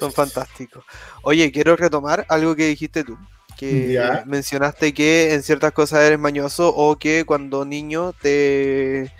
[0.00, 0.84] Son fantásticos.
[1.22, 3.16] Oye, quiero retomar algo que dijiste tú.
[3.56, 4.24] Que Ya.
[4.26, 9.12] mencionaste que en ciertas cosas eres mañoso o que cuando niño te,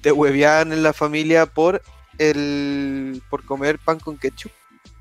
[0.00, 1.82] te hueveaban en la familia por
[2.16, 4.52] el por comer pan con ketchup.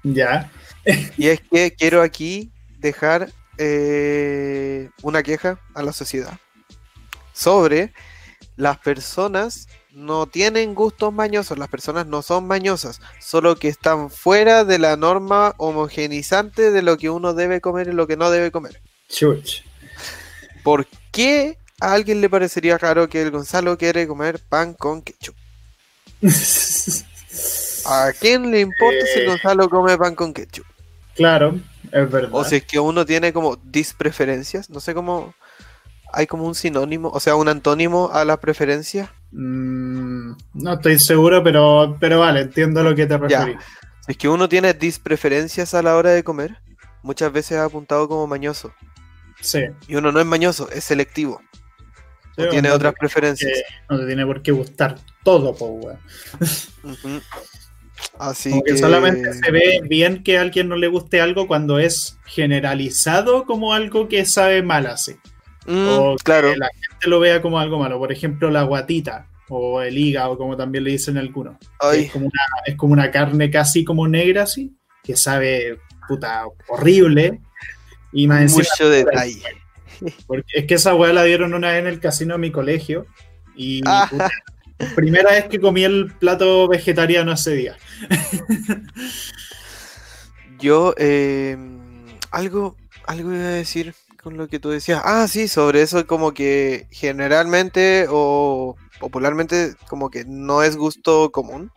[0.03, 0.51] Ya.
[1.17, 6.38] Y es que quiero aquí dejar eh, una queja a la sociedad
[7.39, 7.93] sobre
[8.58, 14.65] las personas no tienen gustos mañosos, las personas no son mañosas, solo que están fuera
[14.65, 18.52] de la norma homogenizante de lo que uno debe comer y lo que no debe
[18.52, 18.82] comer.
[20.63, 25.36] ¿Por qué a alguien le parecería raro que el Gonzalo quiere comer pan con ketchup?
[27.86, 29.28] ¿A quién le importa si el Eh.
[29.28, 30.65] Gonzalo come pan con ketchup?
[31.15, 31.60] claro,
[31.91, 32.30] es verdad.
[32.32, 35.34] O si es que uno tiene como dispreferencias, no sé cómo.
[36.11, 39.09] Hay como un sinónimo, o sea, un antónimo a las preferencias.
[39.31, 43.57] Mm, no estoy seguro, pero, pero vale, entiendo lo que te referís.
[44.07, 46.57] Es que uno tiene dispreferencias a la hora de comer,
[47.03, 48.73] muchas veces es apuntado como mañoso.
[49.39, 49.65] Sí.
[49.87, 51.41] Y uno no es mañoso, es selectivo.
[52.35, 53.51] Sí, o tiene no otras preferencias.
[53.51, 55.99] que no te tiene por qué gustar todo, po, weón.
[58.17, 61.47] Así Como que que solamente se ve bien que a alguien no le guste algo
[61.47, 65.17] cuando es generalizado como algo que sabe mal así.
[65.65, 66.55] Mm, o que claro.
[66.55, 67.99] la gente lo vea como algo malo.
[67.99, 71.57] Por ejemplo, la guatita o el hígado, como también le dicen algunos.
[71.91, 76.43] que Es como, una, es como una carne casi como negra, así, que sabe puta
[76.67, 77.39] horrible.
[78.11, 79.41] Y más encima, mucho detalle.
[80.27, 83.05] porque es que esa weá la dieron una vez en el casino de mi colegio.
[83.55, 84.07] Y Ah.
[84.09, 84.29] puta,
[84.95, 87.77] primera vez que comí el plato vegetariano ese día.
[90.59, 91.57] Yo, eh,
[92.31, 93.93] algo, algo iba a decir
[94.29, 95.01] con lo que tú decías.
[95.03, 101.71] Ah, sí, sobre eso, como que generalmente o popularmente, como que no es gusto común.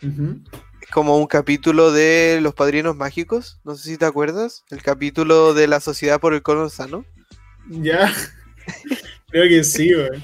[0.00, 3.60] Es como un capítulo de Los Padrinos Mágicos.
[3.62, 4.64] No sé si te acuerdas.
[4.70, 7.04] El capítulo de la Sociedad por el Colon Sano.
[7.68, 8.12] Ya.
[9.30, 10.20] Creo que sí, güey.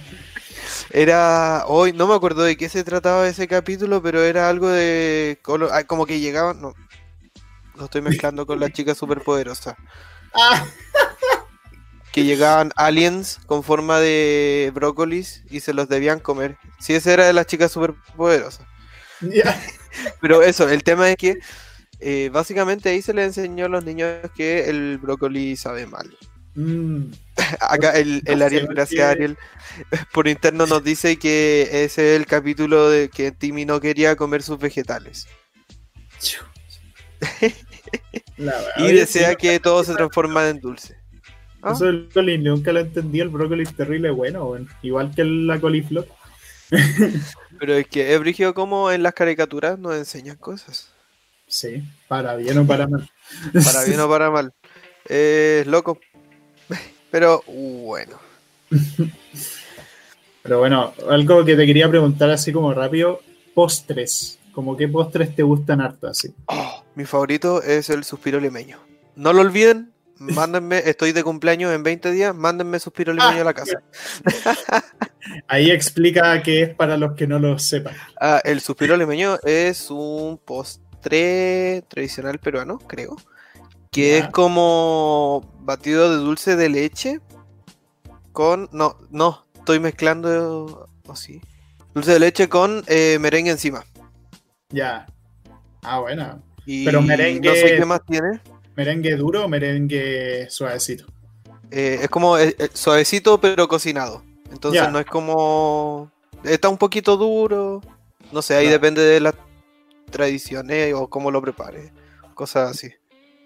[0.90, 1.66] Era.
[1.68, 5.38] Hoy no me acuerdo de qué se trataba ese capítulo, pero era algo de.
[5.70, 6.60] ah, Como que llegaban.
[6.60, 6.74] No.
[7.76, 9.76] Lo estoy mezclando con la chica superpoderosa.
[10.32, 10.64] Ah,
[12.12, 16.56] que llegaban aliens con forma de brócolis y se los debían comer.
[16.78, 18.66] Sí, esa era de las chicas superpoderosas.
[19.20, 19.60] ya.
[20.20, 21.38] Pero eso, el tema es que
[22.00, 26.16] eh, básicamente ahí se les enseñó a los niños que el brócoli sabe mal.
[26.54, 27.12] Mm,
[27.60, 29.36] Acá el, el Ariel, gracias Ariel,
[30.12, 34.42] por interno nos dice que ese es el capítulo de que Timmy no quería comer
[34.42, 35.26] sus vegetales.
[38.76, 40.99] Y desea que todo se transforma en dulce.
[41.62, 43.20] Ah, Eso del brócoli nunca lo entendí.
[43.20, 44.66] El brócoli es terrible bueno, güey.
[44.82, 46.06] Igual que la coliflor.
[47.58, 50.92] Pero es que es brígido como en las caricaturas nos enseñan cosas.
[51.46, 53.10] Sí, para bien o para mal.
[53.52, 54.52] Para bien o para mal.
[55.04, 55.98] Es loco.
[57.10, 58.18] Pero bueno.
[60.42, 63.20] Pero bueno, algo que te quería preguntar así como rápido,
[63.54, 64.38] postres.
[64.52, 66.32] Como qué postres te gustan harto así.
[66.46, 68.78] Oh, mi favorito es el suspiro limeño.
[69.16, 69.89] No lo olviden.
[70.20, 72.34] Mándenme, estoy de cumpleaños en 20 días.
[72.34, 73.82] Mándenme suspiro limeño a la casa.
[75.48, 77.94] Ahí explica qué es para los que no lo sepan.
[78.20, 83.16] Ah, el suspiro limeño es un postre tradicional peruano, creo.
[83.90, 87.20] Que es como batido de dulce de leche
[88.32, 88.68] con.
[88.72, 90.86] No, no, estoy mezclando.
[91.06, 91.40] ¿O sí?
[91.94, 93.84] Dulce de leche con eh, merengue encima.
[94.68, 95.06] Ya.
[95.82, 96.42] Ah, bueno.
[96.66, 98.40] Y Pero merengue- No sé qué más tiene.
[98.76, 101.06] ¿Merengue duro o merengue suavecito?
[101.70, 104.22] Eh, es como eh, eh, suavecito pero cocinado.
[104.50, 106.10] Entonces no es como...
[106.44, 107.82] Está un poquito duro.
[108.32, 109.34] No sé, ahí depende de las
[110.10, 111.92] tradiciones o cómo lo prepare.
[112.34, 112.90] Cosas así.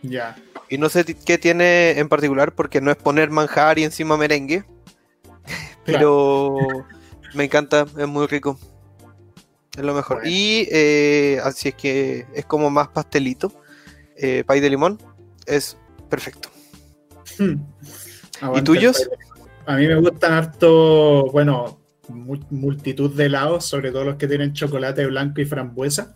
[0.03, 0.37] Ya.
[0.69, 4.65] Y no sé qué tiene en particular porque no es poner manjar y encima merengue.
[5.85, 6.57] Pero
[7.35, 8.59] me encanta, es muy rico.
[9.77, 10.19] Es lo mejor.
[10.19, 10.31] Bueno.
[10.31, 13.53] Y eh, así es que es como más pastelito.
[14.17, 14.99] Eh, pay de limón
[15.47, 15.77] es
[16.09, 16.51] perfecto.
[17.39, 17.57] Hmm.
[18.55, 19.09] El tuyos?
[19.09, 19.25] baile.
[19.67, 24.53] A mí me gustan harto, bueno, mu- multitud de helados, sobre todo los que tienen
[24.53, 26.13] chocolate blanco y frambuesa.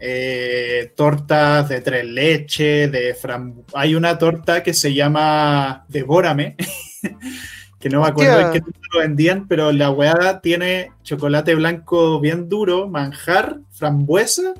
[0.00, 3.62] Eh, tortas de tres leches, de fram...
[3.72, 6.56] Hay una torta que se llama Devórame,
[7.78, 8.60] que no me acuerdo en qué
[8.92, 14.54] lo vendían, pero la weá tiene chocolate blanco bien duro, manjar, frambuesa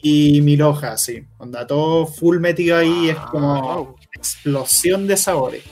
[0.00, 1.24] y mil hojas, sí.
[1.38, 3.96] Onda, todo full metido ahí, es como Wow.
[4.14, 5.64] explosión de sabores.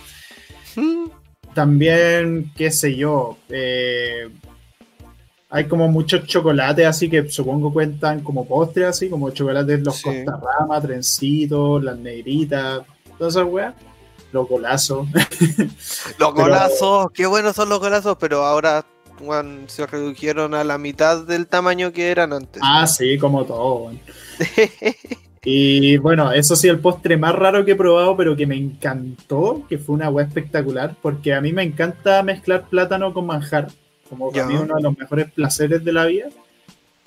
[0.75, 1.09] Mm,
[1.55, 4.29] también, qué sé yo, eh,
[5.49, 10.03] hay como muchos chocolates así que supongo cuentan como postres así, como chocolates los Sí.
[10.05, 12.83] costarrama, trencitos, las negritas,
[13.19, 13.75] todas esas weas.
[14.33, 15.07] Los golazos.
[16.19, 18.85] Los golazos, qué buenos son los golazos, pero ahora
[19.67, 22.63] se redujeron a la mitad del tamaño que eran antes.
[22.65, 23.93] ah, sí, como todo.
[25.49, 29.63] Y bueno, eso sí, el postre más raro que he probado, pero que me encantó,
[29.69, 33.69] que fue una wea espectacular, porque a mí me encanta mezclar plátano con manjar,
[34.11, 36.31] como para mí uno de los mejores placeres de la vida.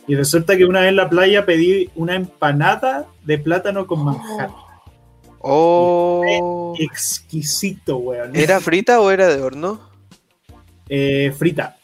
[0.08, 4.52] Y resulta que una vez en la playa pedí una empanada de plátano con manjar.
[5.40, 8.34] Oh, Exquisito, weón.
[8.38, 9.82] ¿era frita o era de horno?
[10.88, 11.76] Eh, frita.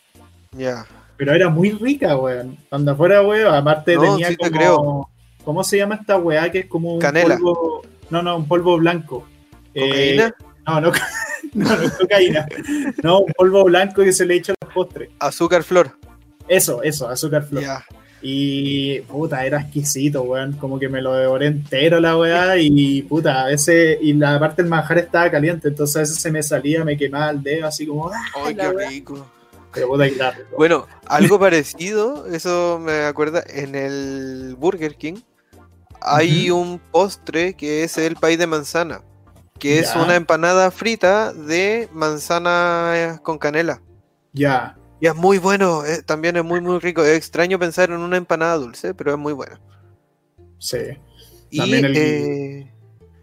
[0.58, 0.86] Ya.
[1.18, 2.58] Pero era muy rica, weón.
[2.70, 4.58] Cuando afuera, weón, aparte No, tenía sí te como...
[4.58, 5.10] creo.
[5.44, 7.38] ¿Cómo se llama esta weá que es como un Canela.
[7.38, 7.84] polvo...
[8.10, 9.26] No, no, un polvo blanco.
[9.74, 10.36] Eh, ¿Cocaína?
[10.66, 10.92] no, no,
[11.54, 12.46] no, no es cocaína.
[13.04, 15.10] No, un polvo blanco que se le echa a los postres.
[15.20, 15.92] Azúcar flor.
[16.48, 17.64] Eso, eso, azúcar flor.
[18.22, 20.54] Y puta, era exquisito, weón.
[20.54, 22.58] Como que me lo devoré entero la weá.
[22.58, 26.32] Y puta, a veces, y la parte del manjar estaba caliente, entonces a veces se
[26.32, 28.12] me salía, me quemaba el dedo, así como.
[28.44, 28.90] Ay, qué weá!
[28.90, 29.28] rico.
[29.76, 29.88] Pero.
[30.58, 35.16] Bueno, algo parecido, eso me acuerda, en el Burger King
[36.02, 39.02] hay un postre que es el pay de manzana,
[39.60, 43.82] que es una empanada frita de manzana con canela.
[44.34, 47.04] Ya, Y es muy bueno, eh, también es muy muy rico.
[47.04, 49.58] Es extraño pensar en una empanada dulce, pero es muy bueno.
[50.60, 50.78] sí.
[51.50, 52.72] Y También el- eh,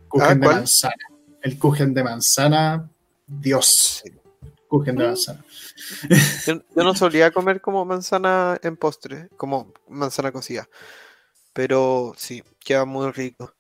[0.09, 0.95] Kuchen Ah, de manzana.
[1.43, 2.89] El kuchen de manzana,
[3.27, 4.03] Dios.
[4.69, 4.99] Kuchen Mm.
[4.99, 5.45] de manzana.
[6.47, 10.69] yo, yo no solía comer como manzana en postre, como manzana cocida.
[11.53, 13.55] Pero sí, queda muy rico.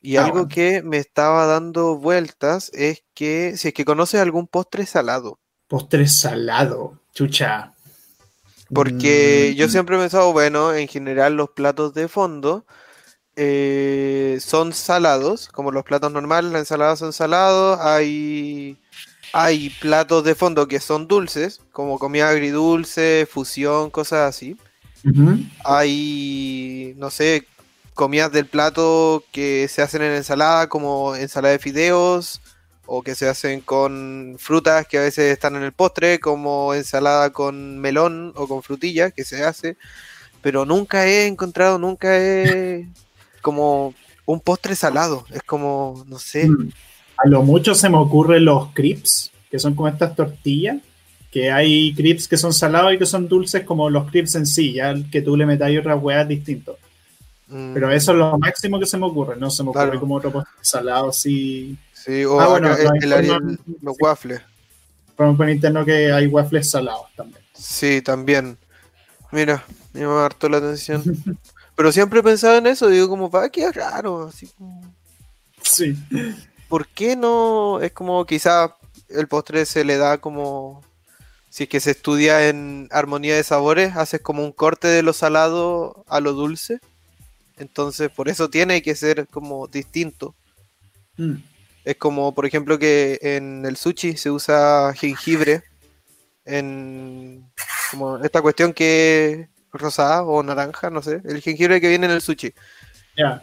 [0.00, 0.48] Y Ah, algo bueno.
[0.48, 5.40] que me estaba dando vueltas es que si es que conoces algún postre salado.
[5.68, 7.72] Postre salado, chucha.
[8.72, 12.66] Porque yo Mm, siempre he pensado, bueno, en general los platos de fondo
[13.36, 18.78] eh, son salados, como los platos normales, las ensaladas son salados, hay,
[19.32, 24.56] hay platos de fondo que son dulces, como comida agridulce, fusión, cosas así.
[25.64, 27.46] Hay, no sé,
[27.94, 32.40] comidas del plato que se hacen en ensalada, como ensalada de fideos,
[32.86, 37.30] o que se hacen con frutas que a veces están en el postre, como ensalada
[37.30, 39.76] con melón o con frutilla, que se hace.
[40.42, 42.88] Pero nunca he encontrado, nunca he
[43.42, 43.94] como
[44.26, 45.26] un postre salado.
[45.30, 46.48] Es como, no sé.
[46.48, 46.70] Mm.
[47.24, 50.78] A lo mucho se me ocurren los crips, que son como estas tortillas,
[51.30, 54.72] que hay crips que son salados y que son dulces como los crips en sí,
[54.74, 56.76] ya que tú le metas otras weas distintos.
[57.48, 60.00] mm, Pero eso es lo máximo que se me ocurre, no se me ocurre Claro.
[60.00, 61.76] como otro postre salado así.
[61.92, 64.40] Sí, o Ah, bueno, el, el los waffles.
[65.16, 67.40] Por por interno que hay waffles salados también.
[67.52, 68.56] Sí, también.
[69.32, 71.02] Mira, me llama harto la atención.
[71.74, 74.80] Pero siempre he pensado en eso, digo como, va, qué raro, así como,
[75.62, 75.94] Sí.
[76.68, 77.80] ¿Por qué no?
[77.80, 78.76] Es como quizá
[79.08, 80.82] el postre se le da como,
[81.50, 85.12] si es que se estudia en armonía de sabores, haces como un corte de lo
[85.12, 86.80] salado a lo dulce.
[87.56, 90.34] Entonces, por eso tiene que ser como distinto.
[91.16, 91.36] Mm.
[91.84, 95.62] Es como, por ejemplo, que en el sushi se usa jengibre
[96.44, 97.44] en
[97.90, 102.12] como esta cuestión que es rosada o naranja, no sé, el jengibre que viene en
[102.12, 102.52] el sushi,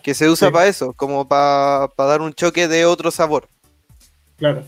[0.03, 0.53] Que se usa Sí.
[0.53, 3.47] para eso, como para dar un choque de otro sabor.
[4.37, 4.63] claro.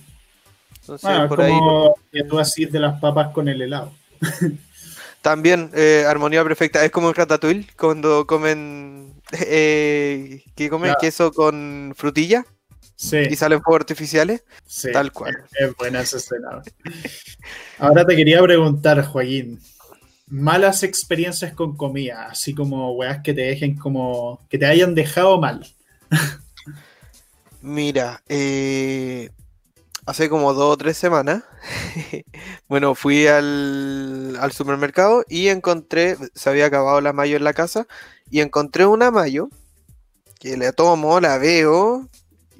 [0.81, 3.91] Entonces, Bueno, por ahí como que tú así de las papas con el helado.
[5.21, 11.93] también eh, armonía perfecta, es como en Ratatouille cuando comen eh, que comen queso con
[11.97, 12.45] frutilla
[12.95, 13.17] Sí.
[13.29, 14.43] y salen fuegos artificiales.
[14.65, 15.43] Sí, Tal cual.
[15.59, 16.63] Es buena esa escena.
[17.77, 19.59] Ahora te quería preguntar, Joaquín.
[20.27, 24.41] Malas experiencias con comida, así como weas que te dejen como.
[24.49, 25.65] que te hayan dejado mal.
[27.61, 29.29] Mira, eh,
[30.05, 31.43] hace como dos o tres semanas,
[32.67, 37.87] bueno, fui al, al supermercado y encontré, se había acabado la mayo en la casa,
[38.29, 39.49] y encontré una mayo
[40.39, 42.07] que la tomo, la veo,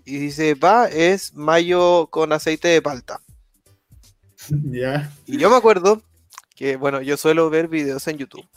[0.05, 3.21] y dice, va, es mayo con aceite de palta.
[4.49, 5.11] ya.
[5.25, 6.01] Y yo me acuerdo
[6.57, 8.47] que, bueno, yo suelo ver videos en YouTube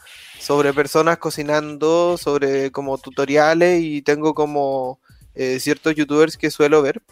[0.40, 4.98] sobre personas cocinando, sobre como tutoriales, y tengo como
[5.34, 7.02] eh, ciertos youtubers que suelo ver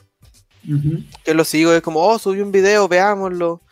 [1.24, 3.62] que lo sigo, es como, oh, subí un video, veámoslo.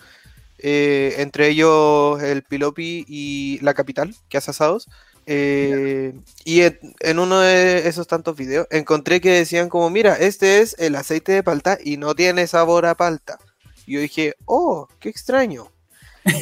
[0.59, 4.89] Eh, entre ellos el Pilopi y La Capital, que hace asados.
[5.27, 6.15] Eh,
[6.45, 10.77] y en, en uno de esos tantos videos encontré que decían como, mira, este es
[10.79, 13.39] el aceite de palta y no tiene sabor a palta.
[13.87, 15.71] Y yo dije, oh, qué extraño.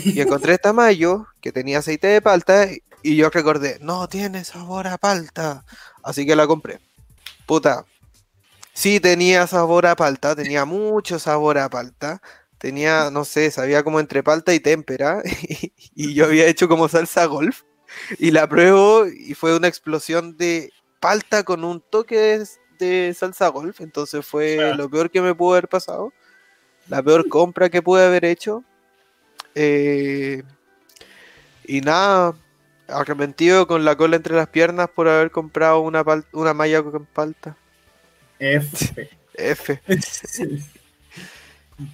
[0.04, 2.68] Y encontré esta mayo que tenía aceite de palta
[3.02, 5.66] y yo recordé, no tiene sabor a palta.
[6.02, 6.80] Así que la compré.
[7.44, 7.84] Puta.
[8.72, 12.22] Sí tenía sabor a palta, tenía mucho sabor a palta.
[12.56, 15.22] Tenía, no sé, sabía como entre palta y témpera.
[15.94, 17.64] y yo había hecho como salsa golf.
[18.18, 22.42] Y la pruebo y fue una explosión de palta con un toque
[22.78, 23.82] de, salsa golf.
[23.82, 26.10] Entonces fue lo peor que me pudo haber pasado.
[26.88, 28.64] La peor compra que pude haber hecho.
[29.54, 30.42] Eh,
[31.66, 32.34] y nada,
[32.88, 37.56] arrepentido con la cola entre las piernas por haber comprado una, una malla con palta.
[38.38, 39.08] F.
[39.34, 39.80] F.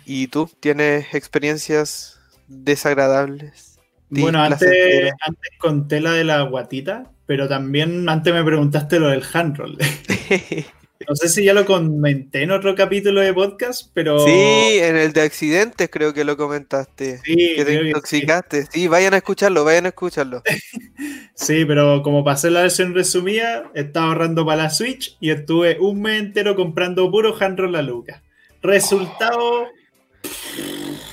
[0.04, 3.78] ¿Y tú tienes experiencias desagradables?
[4.10, 9.22] Bueno, antes, antes conté la de la guatita, pero también antes me preguntaste lo del
[9.32, 9.78] handroll.
[11.08, 14.18] No sé si ya lo comenté en otro capítulo de podcast, pero.
[14.20, 17.18] Sí, en el de accidentes creo que lo comentaste.
[17.24, 18.66] Sí, que te intoxicaste.
[18.70, 18.86] Sí.
[18.86, 20.42] vayan a escucharlo, vayan a escucharlo.
[21.34, 26.02] sí, pero como pasé la versión resumida, estaba ahorrando para la Switch y estuve un
[26.02, 28.22] mes entero comprando puro handroll la Luca.
[28.62, 29.68] Resultado.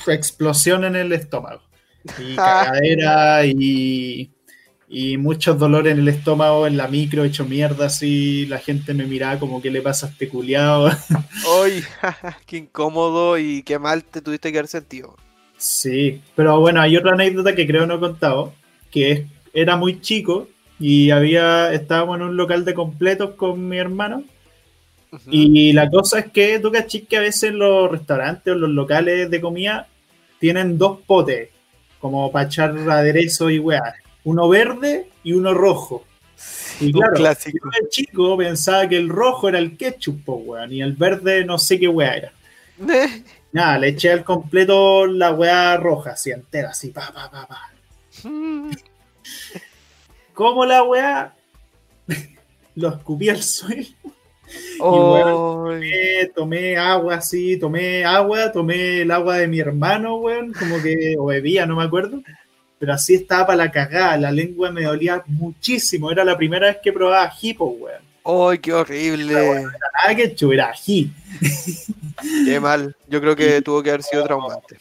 [0.06, 1.62] explosión en el estómago.
[2.20, 4.32] Y cagadera y
[4.90, 9.06] y muchos dolores en el estómago, en la micro, hecho mierda así, la gente me
[9.06, 10.90] miraba como que le pasa a este culiado.
[11.62, 11.84] ¡Ay!
[12.46, 15.16] ¡Qué incómodo y qué mal te tuviste que haber sentido!
[15.58, 18.54] Sí, pero bueno, hay otra anécdota que creo no he contado,
[18.90, 20.48] que era muy chico
[20.80, 24.24] y había, estábamos en un local de completos con mi hermano.
[25.32, 29.32] Y la cosa es que tú cachis que a veces los restaurantes o los locales
[29.32, 29.88] de comida
[30.38, 31.50] tienen dos potes,
[32.00, 33.96] como para echar aderezo y weá
[34.28, 36.04] uno verde y uno rojo.
[36.82, 37.70] y claro, clásico.
[37.82, 41.58] el chico pensaba que el rojo era el ketchup, po, weón, y el verde no
[41.58, 42.34] sé qué weá era.
[43.54, 47.72] Nada, le eché al completo la weá roja, así entera, así, pa, pa, pa, pa.
[50.34, 51.34] Como la weá
[52.76, 53.88] lo escupí al suelo.
[55.80, 61.16] Y tomé, agua así, tomé agua, tomé el agua de mi hermano, weón, como que,
[61.18, 62.22] o bebía, no me acuerdo
[62.80, 66.78] pero así estaba para la cagada, la lengua me dolía muchísimo, era la primera vez
[66.82, 68.08] que probaba hipo, weón.
[68.24, 69.34] ¡Ay, qué horrible!
[69.34, 71.12] nada que era ají.
[72.46, 74.78] Qué mal, yo creo que tuvo que haber sido traumante.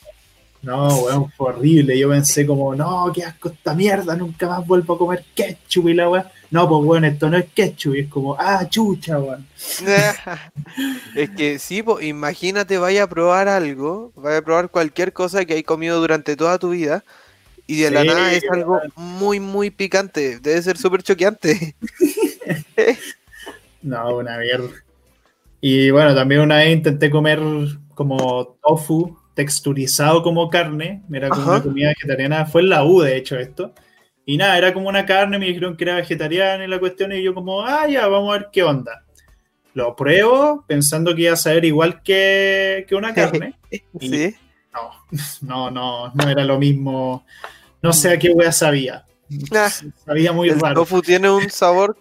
[0.62, 1.96] No, weón, fue horrible.
[1.96, 5.94] Yo pensé como, no, qué asco esta mierda, nunca más vuelvo a comer ketchup y
[5.94, 6.24] la weón.
[6.50, 9.46] No, pues weón, esto no es ketchup, y es como, ah, chucha, weón.
[11.14, 15.54] es que sí, pues imagínate, vaya a probar algo, vaya a probar cualquier cosa que
[15.54, 17.04] hay comido durante toda tu vida
[17.66, 20.38] y de la nada es algo muy, muy picante.
[20.38, 21.74] Debe ser súper choqueante.
[23.82, 24.70] no, una mierda.
[25.60, 27.40] Y bueno, también una vez intenté comer
[27.94, 31.02] como tofu texturizado como carne.
[31.12, 32.46] Era como una comida vegetariana.
[32.46, 33.74] Fue en la U, de hecho, esto.
[34.24, 35.38] Y nada, era como una carne.
[35.38, 37.12] Me dijeron que era vegetariana y la cuestión.
[37.12, 39.04] Y yo, como, ah, ya, vamos a ver qué onda.
[39.74, 43.54] Lo pruebo pensando que iba a saber igual que, que una carne.
[44.00, 44.36] sí.
[44.76, 44.90] No,
[45.42, 47.24] no, no, no era lo mismo.
[47.82, 49.04] No sé a qué wea sabía.
[49.52, 49.70] Ah.
[50.04, 50.74] sabía muy el raro.
[50.74, 51.98] tofu tiene un sabor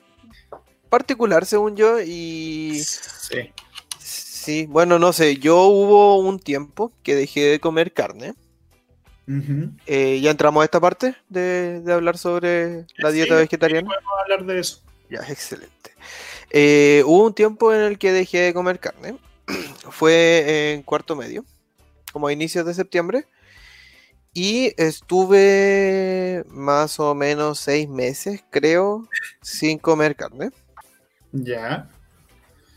[0.89, 2.81] particular, según yo, y.
[2.83, 3.51] Sí.
[3.99, 5.37] Sí, bueno, no sé.
[5.37, 8.35] Yo hubo un tiempo que dejé de comer carne.
[9.87, 13.87] Eh, ya entramos a esta parte de, hablar sobre la dieta vegetariana.
[13.87, 14.81] Podemos hablar de eso.
[15.09, 15.95] Ya, excelente.
[16.51, 19.17] Eh, hubo un tiempo en el que dejé de comer carne.
[19.89, 21.43] Fue en cuarto medio,
[22.15, 23.27] como a inicios de septiembre.
[24.33, 29.05] Y estuve más o menos seis meses, creo,
[29.41, 30.51] sin comer carne.
[31.33, 31.89] Ya.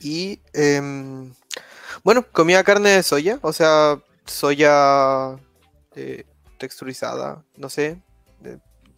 [0.01, 1.33] Y em,
[2.03, 5.37] bueno, comía carne de soya, o sea, soya
[5.95, 6.25] eh,
[6.59, 8.03] texturizada, no sé,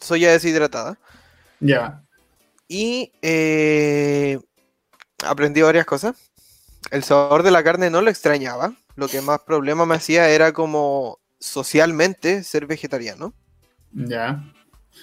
[0.01, 0.99] soya deshidratada.
[1.61, 2.03] Ya.
[2.67, 4.41] Y eh,
[5.23, 6.17] aprendí varias cosas.
[6.91, 8.73] El sabor de la carne no lo extrañaba.
[9.01, 13.33] Lo que más problema me hacía era como socialmente ser vegetariano.
[13.95, 14.45] Ya.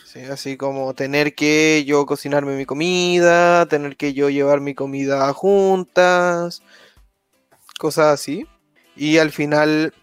[0.05, 5.33] Sí, así como tener que yo cocinarme mi comida, tener que yo llevar mi comida
[5.33, 6.61] juntas,
[7.79, 8.45] cosas así.
[8.95, 9.95] Y al final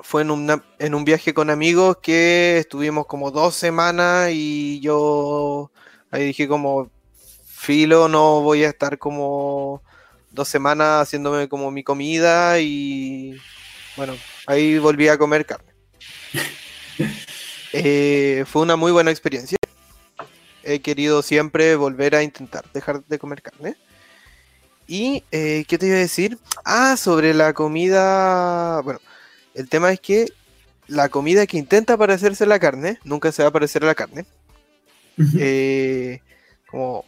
[0.00, 5.70] fue en, en un viaje con amigos que estuvimos como dos semanas y yo
[6.10, 6.90] ahí dije como,
[7.44, 9.82] filo, no voy a estar como
[10.38, 13.36] dos semanas haciéndome como mi comida y
[13.96, 14.14] bueno,
[14.46, 15.72] ahí volví a comer carne.
[17.74, 19.58] Eh, fue una muy buena experiencia.
[20.62, 23.76] He querido siempre volver a intentar dejar de comer carne.
[24.86, 26.38] Y, eh, ¿qué te iba a decir?
[26.64, 28.80] Ah, sobre la comida.
[28.80, 29.00] Bueno,
[29.54, 30.32] El tema es que
[30.86, 33.94] la comida que intenta parecerse a la carne, nunca se va a parecer a la
[33.94, 34.24] carne.
[35.38, 36.20] Eh,
[36.70, 37.04] como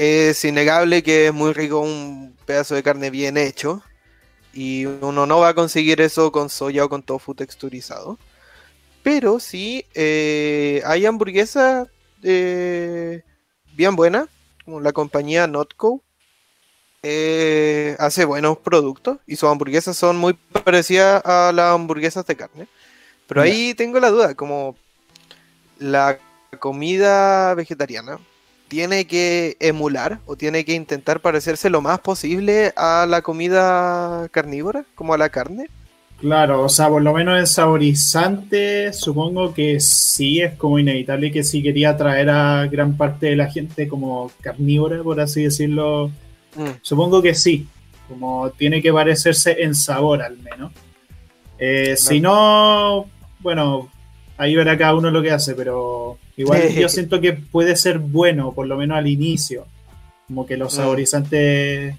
[0.00, 3.82] es innegable que es muy rico un pedazo de carne bien hecho.
[4.54, 8.18] Y uno no va a conseguir eso con soya o con tofu texturizado.
[9.02, 11.86] Pero sí eh, hay hamburguesas
[12.22, 13.22] eh,
[13.74, 14.28] bien buenas,
[14.64, 16.02] como la compañía Notco.
[17.02, 22.68] Eh, hace buenos productos y sus hamburguesas son muy parecidas a las hamburguesas de carne.
[23.26, 24.76] Pero ahí tengo la duda, como
[25.78, 26.18] la
[26.58, 28.18] comida vegetariana
[28.70, 34.84] tiene que emular o tiene que intentar parecerse lo más posible a la comida carnívora,
[34.94, 35.66] como a la carne.
[36.20, 41.42] Claro, o sea, por lo menos en saborizante, supongo que sí, es como inevitable que
[41.42, 46.12] sí quería atraer a gran parte de la gente como carnívora, por así decirlo.
[46.54, 46.78] Mm.
[46.80, 47.66] Supongo que sí,
[48.08, 50.70] como tiene que parecerse en sabor al menos.
[51.58, 53.06] Eh, si no,
[53.40, 53.90] bueno,
[54.38, 58.52] ahí verá cada uno lo que hace, pero igual yo siento que puede ser bueno,
[58.52, 59.66] por lo menos al inicio,
[60.26, 60.76] como que los mm.
[60.76, 61.96] saborizantes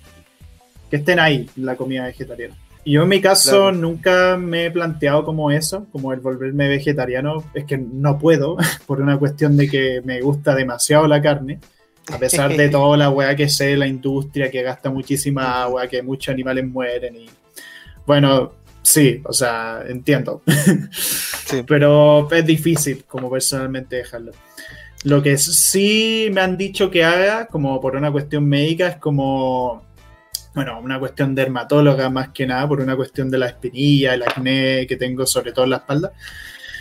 [0.90, 2.56] que estén ahí en la comida vegetariana.
[2.84, 7.44] Yo en mi caso nunca me he planteado como eso, como el volverme vegetariano.
[7.54, 11.60] Es que no puedo, por una cuestión de que me gusta demasiado la carne.
[12.12, 16.02] A pesar de toda la weá que sé, la industria que gasta muchísima agua, que
[16.02, 17.30] muchos animales mueren y...
[18.08, 20.42] Bueno, sí, o sea, entiendo.
[21.68, 24.32] Pero es difícil como personalmente dejarlo.
[25.04, 29.84] Lo que sí me han dicho que haga, como por una cuestión médica, es como
[30.54, 34.86] bueno, una cuestión dermatóloga más que nada, por una cuestión de la espinilla, el acné
[34.88, 36.12] que tengo sobre todo en la espalda,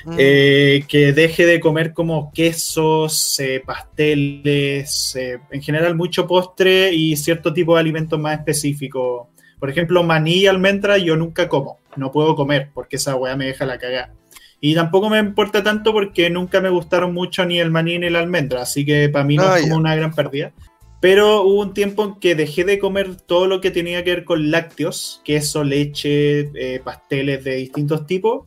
[0.06, 0.16] mm.
[0.18, 7.16] eh, que deje de comer como quesos, eh, pasteles, eh, en general mucho postre y
[7.16, 9.28] cierto tipo de alimentos más específicos.
[9.60, 13.46] Por ejemplo, maní y almendra yo nunca como, no puedo comer porque esa weá me
[13.46, 14.12] deja la cagada.
[14.60, 18.18] Y tampoco me importa tanto porque nunca me gustaron mucho ni el maní ni la
[18.18, 20.52] almendra, así que para mí no ah, es como una gran pérdida.
[21.00, 24.24] Pero hubo un tiempo en que dejé de comer todo lo que tenía que ver
[24.24, 28.46] con lácteos, queso, leche, eh, pasteles de distintos tipos.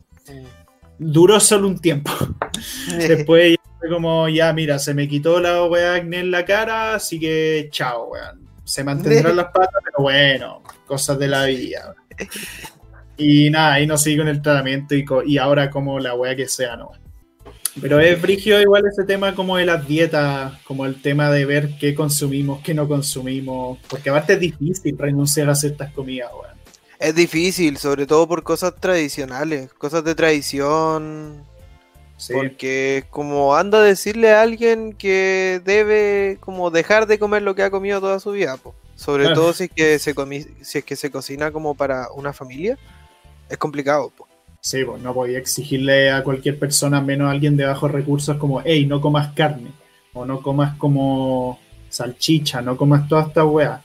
[0.98, 2.12] Duró solo un tiempo.
[2.96, 6.94] Después ya fue como, ya mira, se me quitó la weá acné en la cara,
[6.94, 8.43] así que chao, weón.
[8.64, 11.94] Se mantendrán las patas, pero bueno, cosas de la vida.
[13.16, 16.48] Y nada, ahí no sigo en el tratamiento y, y ahora como la weá que
[16.48, 16.90] sea, no.
[17.80, 21.76] Pero es frigio igual ese tema como de las dietas, como el tema de ver
[21.78, 26.54] qué consumimos, qué no consumimos, porque aparte es difícil renunciar a ciertas comidas, weón.
[27.00, 31.44] Es difícil, sobre todo por cosas tradicionales, cosas de tradición.
[32.32, 37.62] Porque como anda a decirle a alguien que debe como dejar de comer lo que
[37.62, 38.56] ha comido toda su vida,
[38.94, 40.14] sobre todo si es, que se
[40.62, 42.78] si es que se cocina como para una familia,
[43.48, 44.10] es complicado.
[44.16, 44.28] Po.
[44.60, 48.62] Sí, pues no podía exigirle a cualquier persona, menos a alguien de bajos recursos, como,
[48.64, 49.72] hey, no comas carne,
[50.14, 51.58] o no comas como
[51.90, 53.82] salchicha, no comas toda esta weá.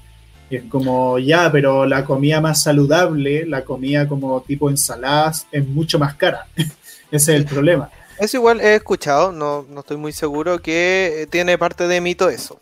[0.49, 5.67] Y es como, ya, pero la comida más saludable, la comida como tipo ensaladas, es
[5.67, 6.47] mucho más cara.
[7.11, 7.89] Ese es el problema.
[8.20, 12.59] Eso igual he escuchado, no, no estoy muy seguro, que tiene parte de mito eso.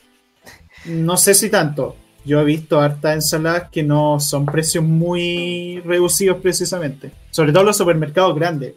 [0.86, 1.96] No sé si tanto.
[2.24, 7.12] Yo he visto hartas ensaladas que no son precios muy reducidos precisamente.
[7.32, 8.76] Sobre todo los supermercados grandes.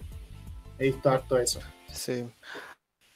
[0.78, 1.60] He visto harto eso.
[1.92, 2.24] Sí.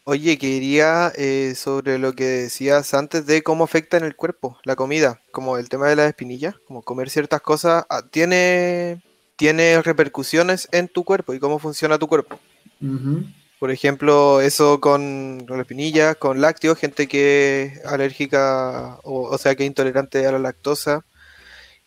[0.05, 4.77] Oye, quería eh, sobre lo que decías antes de cómo afecta en el cuerpo la
[4.77, 9.03] comida, como el tema de la espinilla, como comer ciertas cosas, ah, tiene,
[9.37, 12.39] tiene repercusiones en tu cuerpo y cómo funciona tu cuerpo.
[13.65, 19.55] Por ejemplo, eso con, con la espinilla, con lácteos, gente que es alérgica o, sea
[19.55, 21.07] que es intolerante a la lactosa.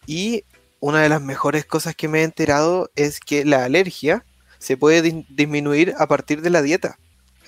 [0.08, 0.44] Y
[0.80, 4.26] una de las mejores cosas que me he enterado es que la alergia
[4.58, 6.98] se puede disminuir a partir de la dieta.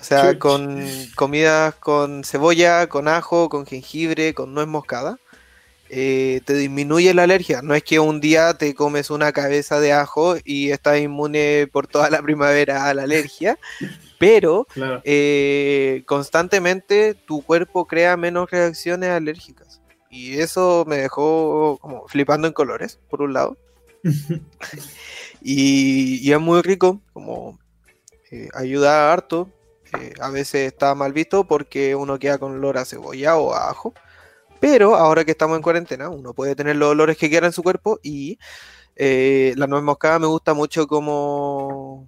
[0.00, 0.80] O sea, con
[1.16, 5.18] comidas con cebolla, con ajo, con jengibre, con nuez moscada.
[5.92, 7.62] Eh, te disminuye la alergia.
[7.62, 11.88] No es que un día te comes una cabeza de ajo y estás inmune por
[11.88, 13.58] toda la primavera a la alergia,
[14.18, 14.68] pero
[15.04, 19.80] eh, constantemente tu cuerpo crea menos reacciones alérgicas.
[20.10, 23.56] Y eso me dejó como flipando en colores, por un lado.
[25.42, 27.58] y, es muy rico, como
[28.30, 29.50] eh, ayuda harto.
[29.98, 33.70] Eh, a veces está mal visto porque uno queda con olor a cebolla o a
[33.70, 33.92] ajo.
[34.60, 37.62] Pero ahora que estamos en cuarentena, uno puede tener los olores que quiera en su
[37.62, 38.38] cuerpo y
[38.96, 42.06] la nuez moscada me gusta mucho como,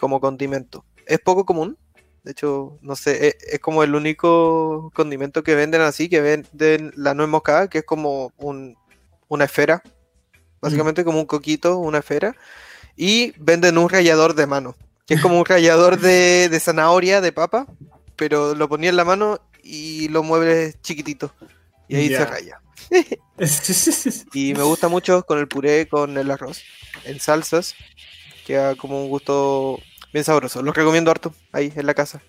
[0.00, 1.78] como condimento es poco común.
[2.24, 6.92] De hecho, no sé, e, es, como el único condimento que venden así, que venden
[6.96, 8.32] la nuez moscada, que es como
[9.28, 9.82] una esfera,
[10.60, 12.36] básicamente como un coquito, una esfera.
[12.96, 14.76] Y venden un rallador de mano,
[15.06, 17.66] que es como un rallador de, de zanahoria, de papa,
[18.16, 21.32] pero lo ponía en la mano y lo mueves chiquitito.
[21.92, 22.24] Y ahí se Ya.
[22.26, 22.58] raya.
[24.34, 26.62] Y me gusta mucho con el puré, con el arroz,
[27.04, 27.74] en salsas.
[28.46, 29.78] Queda como un gusto
[30.12, 30.62] bien sabroso.
[30.62, 32.22] Los recomiendo harto ahí en la casa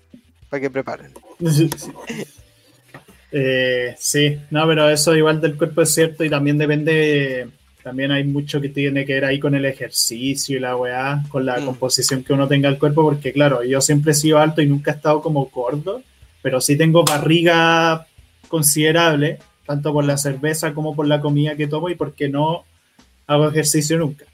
[0.50, 1.12] para que preparen.
[3.36, 7.48] Eh, sí, no, pero eso igual del cuerpo es cierto y también depende,
[7.82, 11.44] también hay mucho que tiene que ver ahí con el ejercicio y la weá, con
[11.44, 11.64] la Mm.
[11.64, 14.92] composición que uno tenga el cuerpo, porque claro, yo siempre he sido alto y nunca
[14.92, 16.00] he estado como gordo,
[16.42, 18.06] pero sí tengo barriga
[18.46, 22.64] considerable, tanto por la cerveza como por la comida que tomo y porque no
[23.26, 24.24] hago ejercicio nunca.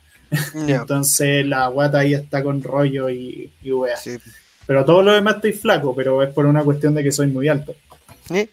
[0.54, 3.96] Entonces la guata ahí está con rollo y, y weá.
[3.96, 4.18] sí.
[4.66, 7.48] Pero todo lo demás estoy flaco, pero es por una cuestión de que soy muy
[7.48, 7.74] alto.
[8.28, 8.48] Sí.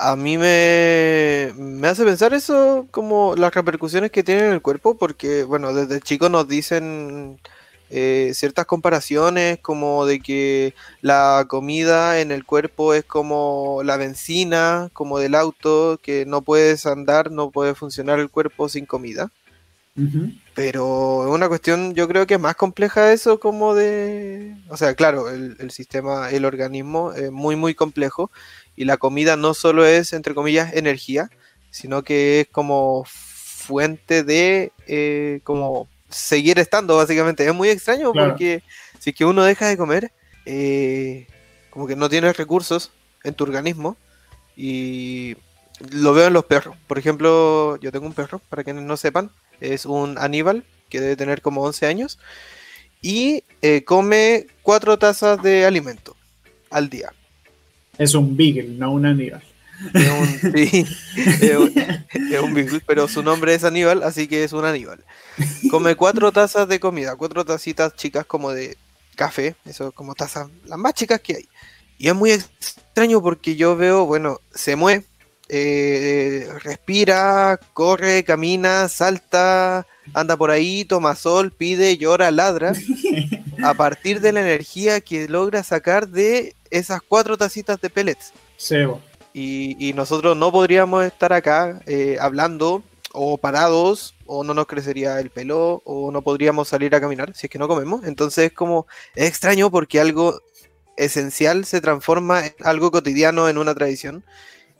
[0.00, 4.96] A mí me, me hace pensar eso como las repercusiones que tiene en el cuerpo,
[4.96, 7.40] porque bueno, desde chicos nos dicen
[7.90, 14.90] eh, ciertas comparaciones como de que la comida en el cuerpo es como la benzina,
[14.92, 19.30] como del auto, que no puedes andar, no puede funcionar el cuerpo sin comida.
[20.54, 24.54] Pero es una cuestión, yo creo que es más compleja eso como de...
[24.68, 28.30] O sea, claro, el, el sistema, el organismo es muy, muy complejo
[28.76, 31.30] y la comida no solo es, entre comillas, energía,
[31.72, 33.04] sino que es como
[33.68, 37.46] fuente de, eh, como seguir estando, básicamente.
[37.46, 38.30] Es muy extraño Claro.
[38.30, 38.62] porque
[38.98, 40.12] si es que uno deja de comer,
[40.46, 41.26] eh,
[41.70, 42.90] como que no tienes recursos
[43.24, 43.96] en tu organismo
[44.56, 45.36] y
[45.90, 46.76] lo veo en los perros.
[46.86, 49.30] Por ejemplo, yo tengo un perro, para quienes no sepan,
[49.60, 52.18] es un Aníbal que debe tener como 11 años
[53.02, 56.16] y eh, come cuatro tazas de alimento
[56.70, 57.12] al día.
[57.98, 59.42] Es un beagle, no un aníbal.
[59.94, 61.74] Es un, sí, es un-
[62.32, 65.04] es un beagle, pero su nombre es Aníbal, así que es un Aníbal.
[65.70, 68.76] Come cuatro tazas de comida, cuatro tacitas chicas como de
[69.14, 71.48] café, eso como tazas las más chicas que hay.
[71.98, 75.04] Y es muy extraño porque yo veo, bueno, se mueve,
[75.48, 82.72] eh, respira, corre, camina, salta, anda por ahí, toma sol, pide, llora, ladra,
[83.64, 88.32] a partir de la energía que logra sacar de esas cuatro tacitas de pellets.
[88.56, 89.00] Sebo.
[89.40, 92.82] Y, nosotros no podríamos estar acá eh, hablando
[93.12, 97.46] o parados o no nos crecería el pelo o no podríamos salir a caminar si
[97.46, 98.04] es que no comemos.
[98.04, 100.42] Entonces es como es extraño porque algo
[100.96, 104.24] esencial se transforma en algo cotidiano en una tradición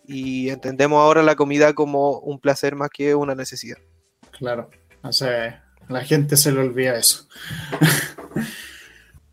[0.06, 3.78] y entendemos ahora la comida como un placer más que una necesidad.
[4.32, 4.70] Claro.
[5.02, 5.10] O
[5.88, 7.28] la gente se le olvida eso.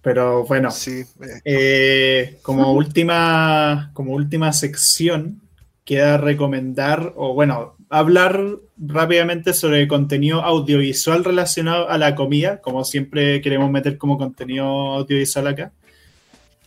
[0.06, 5.42] Pero bueno, Sí, eh, eh, como última, como última sección,
[5.84, 8.40] queda recomendar, o bueno, hablar
[8.78, 15.48] rápidamente sobre contenido audiovisual relacionado a la comida, como siempre queremos meter como contenido audiovisual
[15.48, 15.72] acá.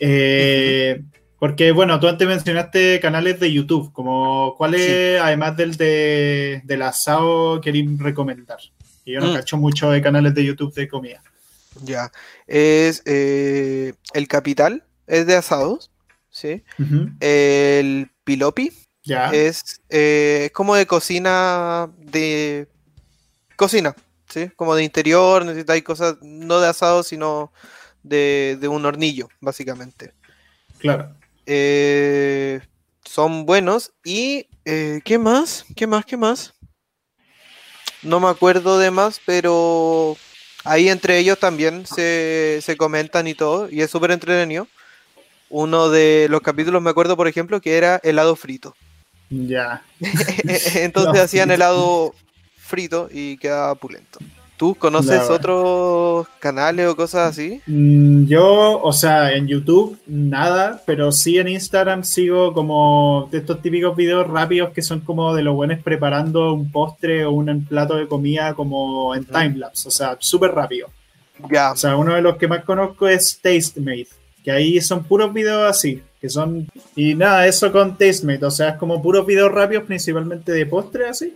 [0.00, 1.00] Eh,
[1.38, 7.60] Porque, bueno, tú antes mencionaste canales de YouTube, como cuáles, además del de, del asado,
[7.60, 8.58] queréis recomendar.
[9.04, 9.34] Y yo no Mm.
[9.34, 11.22] cacho mucho de canales de YouTube de comida.
[11.82, 12.10] Ya.
[12.46, 15.90] Es eh, el capital, es de asados,
[16.30, 16.64] ¿sí?
[17.20, 19.30] El pilopi, Ya.
[19.30, 22.68] es, eh, es como de cocina de
[23.56, 23.94] cocina,
[24.28, 24.48] ¿sí?
[24.56, 27.52] Como de interior, necesitáis cosas no de asado, sino
[28.02, 30.12] de, de un hornillo, básicamente.
[30.78, 31.14] Claro.
[31.46, 32.60] Eh,
[33.04, 35.64] son buenos y eh, ¿qué más?
[35.74, 36.04] ¿Qué más?
[36.04, 36.54] ¿Qué más?
[38.02, 40.16] No me acuerdo de más, pero
[40.64, 44.68] ahí entre ellos también se, se comentan y todo, y es súper entretenido.
[45.50, 48.76] Uno de los capítulos me acuerdo, por ejemplo, que era helado frito.
[49.30, 49.82] Ya.
[50.74, 52.14] Entonces No, hacían helado
[52.56, 54.18] frito y quedaba pulento.
[54.58, 57.62] ¿Tú conoces otros canales o cosas así?
[57.68, 63.62] Mm, Yo, o sea, en YouTube nada, pero sí en Instagram sigo como de estos
[63.62, 67.94] típicos videos rápidos que son como de los buenos preparando un postre o un plato
[67.94, 70.88] de comida como en timelapse, o sea, súper rápido.
[71.52, 74.08] Ya, O sea, uno de los que más conozco es Tastemade,
[74.42, 76.66] que ahí son puros videos así, que son...
[76.96, 81.08] Y nada, eso con Tastemade, o sea, es como puros videos rápidos, principalmente de postre
[81.08, 81.32] así,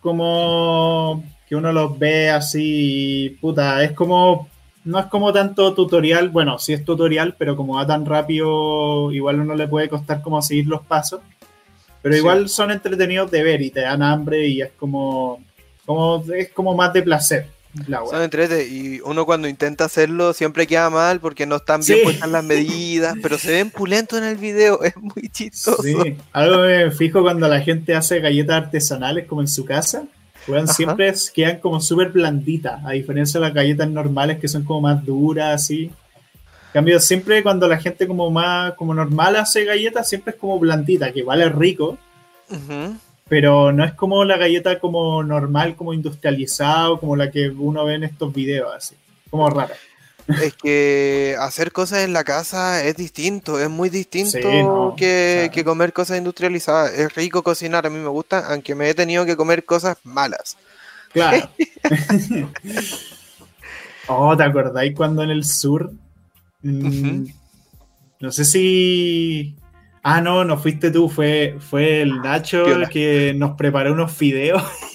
[0.00, 4.48] como que uno los ve así, puta, es como...
[4.86, 9.38] No es como tanto tutorial, bueno, sí es tutorial, pero como va tan rápido, igual
[9.40, 11.20] uno le puede costar como seguir los pasos.
[12.00, 12.20] Pero Sí.
[12.20, 15.44] igual son entretenidos de ver y te dan hambre y es como,
[15.84, 17.46] como es como más de placer.
[17.86, 21.98] La son entrete y uno cuando intenta hacerlo siempre queda mal porque no están bien
[21.98, 22.04] Sí.
[22.04, 25.82] puestas las medidas, pero se ven pulentos en el video, es muy chistoso.
[25.82, 30.04] Sí, algo me fijo cuando la gente hace galletas artesanales como en su casa
[30.46, 34.82] weón, siempre quedan como súper blanditas, a diferencia de las galletas normales que son como
[34.82, 35.84] más duras, así.
[35.84, 40.58] En cambio, siempre cuando la gente como más, como normal hace galletas, siempre es como
[40.58, 41.98] blandita, que es rico,
[43.28, 47.94] pero no es como la galleta como normal, como industrializada, como la que uno ve
[47.94, 48.94] en estos videos, así.
[49.30, 49.74] Como rara.
[50.28, 55.34] Es que hacer cosas en la casa es distinto, es muy distinto Sí, no, que,
[55.40, 55.52] claro.
[55.52, 56.92] que comer cosas industrializadas.
[56.92, 60.56] Es rico cocinar, a mí me gusta, aunque me he tenido que comer cosas malas.
[61.12, 61.48] Claro.
[64.08, 65.92] oh, ¿te acordáis cuando en el sur?
[66.62, 67.26] mm.
[68.20, 69.56] No sé si.
[70.04, 72.84] Ah, no, no fuiste tú, fue, fue el Nacho Piola.
[72.86, 74.62] el que nos preparó unos fideos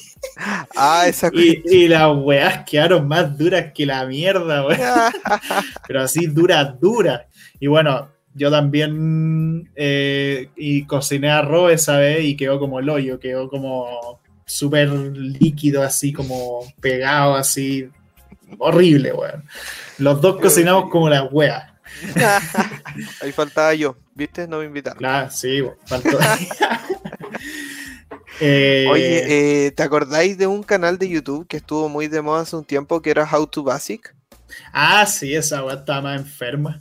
[0.76, 4.80] Ah, esa y, y las weas quedaron más duras que la mierda, weón.
[5.88, 7.22] Pero así duras, duras.
[7.60, 13.20] Y bueno, yo también eh, y cociné arroz esa vez y quedó como el hoyo,
[13.20, 17.90] quedó como súper líquido, así como pegado, así
[18.60, 19.44] horrible, weón.
[19.98, 21.64] Los dos cocinamos como las weas.
[23.22, 24.48] Ahí faltaba yo, ¿viste?
[24.48, 25.00] No me invitaron.
[25.00, 26.20] Claro, sí, faltó.
[28.40, 32.42] Eh, Oye, eh, ¿te acordáis de un canal de YouTube que estuvo muy de moda
[32.42, 34.14] hace un tiempo que era How to Basic?
[34.72, 36.80] Ah, sí, esa wea estaba más enferma.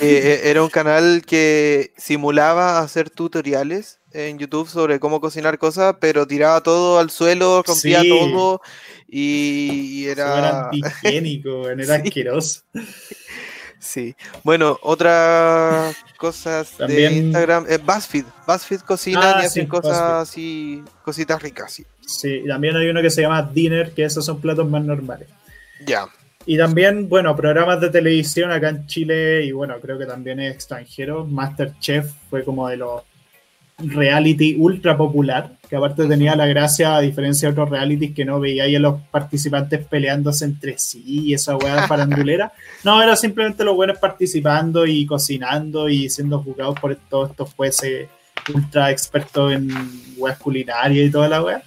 [0.00, 6.26] Eh, era un canal que simulaba hacer tutoriales en YouTube sobre cómo cocinar cosas, pero
[6.26, 8.08] tiraba todo al suelo, rompía Sí.
[8.08, 8.60] todo
[9.08, 10.64] y, y Era era...
[10.66, 11.92] antihigiénico, era Sí.
[11.92, 12.60] asqueroso.
[13.82, 14.14] Sí.
[14.44, 17.66] Bueno, otras cosas de Instagram.
[17.68, 18.24] eh, BuzzFeed.
[18.46, 21.84] BuzzFeed cocina Ah, y hacen sí, cosas así, cositas ricas, sí.
[22.06, 25.28] Sí, y también hay uno que se llama Dinner, que esos son platos más normales.
[25.84, 26.06] Ya.
[26.46, 30.54] Y también, bueno, programas de televisión acá en Chile y bueno, creo que también es
[30.54, 31.24] extranjero.
[31.24, 33.02] Masterchef fue como de los
[33.78, 38.38] reality ultra popular, que aparte tenía la gracia, a diferencia de otros realities que no
[38.38, 42.52] veía ahí a los participantes peleándose entre sí y esa weá farandulera.
[42.84, 48.06] No, era simplemente los buenos participando y cocinando y siendo juzgados por todos estos jueces
[48.54, 49.70] ultra expertos en
[50.18, 51.62] weas culinarias y toda la wea.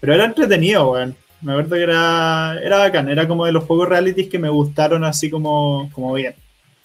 [0.00, 1.14] Pero era entretenido, weón.
[1.40, 5.04] Me acuerdo que era, era bacán, era como de los pocos realities que me gustaron
[5.04, 6.34] así como, como bien.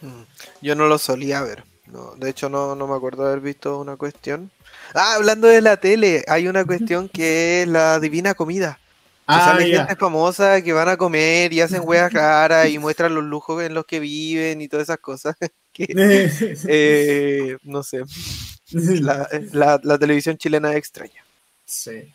[0.01, 0.22] Mm.
[0.62, 1.64] Yo no lo solía ver.
[1.88, 4.51] No, de hecho, no, no me acuerdo haber visto una cuestión.
[4.94, 8.80] Ah, hablando de la tele, hay una cuestión que es la divina comida.
[8.82, 13.16] Que Ah, sale gente famosa que van a comer y hacen weas raras y muestran
[13.16, 15.36] los lujos en los que viven y todas esas cosas.
[15.74, 15.88] que,
[16.68, 18.02] eh, no sé,
[18.72, 21.24] la, la- la televisión chilena es extraña.
[21.66, 22.12] Sí.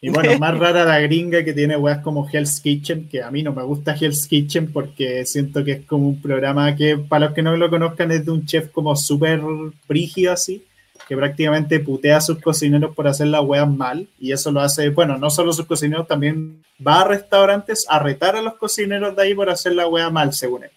[0.00, 3.42] Y bueno, más rara la gringa que tiene weas como Hell's Kitchen, que a mí
[3.44, 7.34] no me gusta Hell's Kitchen porque siento que es como un programa que, para los
[7.34, 9.40] que no lo conozcan, es de un chef como súper
[9.88, 10.64] brígido así,
[11.08, 14.06] que prácticamente putea a sus cocineros por hacer las weas mal.
[14.18, 18.36] Y eso lo hace, bueno, no solo sus cocineros, también va a restaurantes a retar
[18.36, 20.70] a los cocineros de ahí por hacer la wea mal, según él.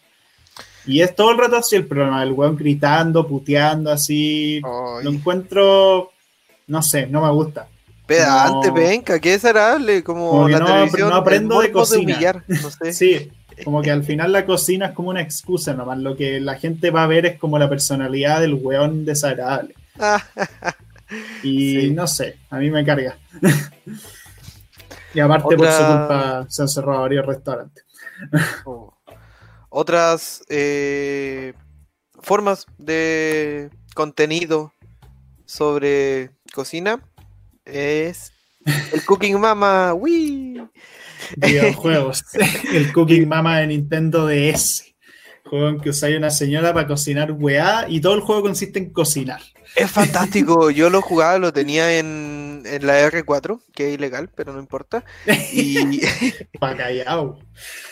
[0.88, 4.62] Y es todo el rato así el programa, el weón gritando, puteando así.
[4.62, 6.12] Lo encuentro,
[6.68, 7.68] no sé, no me gusta.
[8.06, 8.74] pedante, no.
[8.76, 11.10] penca, qué desagradable, como, Como la no- televisión.
[11.10, 12.14] no aprendo de cocina.
[12.14, 12.94] humillar, no sé.
[12.94, 13.32] Sí,
[13.64, 15.98] como que al final la cocina es como una excusa nomás.
[15.98, 19.74] Lo que la gente va a ver es como la personalidad del weón desagradable.
[21.44, 21.92] Y Sí.
[21.92, 23.18] no sé, a mí me carga.
[25.14, 27.86] y aparte por su culpa se han cerrado varios restaurantes.
[28.66, 28.94] Oh.
[29.70, 31.54] Otras eh,
[32.22, 34.74] formas de contenido
[35.46, 37.04] sobre cocina
[37.66, 38.32] es
[38.94, 39.94] el Cooking Mama.
[39.94, 40.64] ¡Wii!
[41.38, 42.24] Videojuegos.
[42.74, 44.96] El Cooking Mama de Nintendo DS.
[45.44, 48.92] Juego en que usáis una señora para cocinar weá y todo el juego consiste en
[48.92, 49.42] cocinar.
[49.76, 50.70] Es fantástico.
[50.72, 55.04] Yo lo jugaba, lo tenía en, en la R4, que es ilegal, pero no importa.
[55.52, 56.02] Y,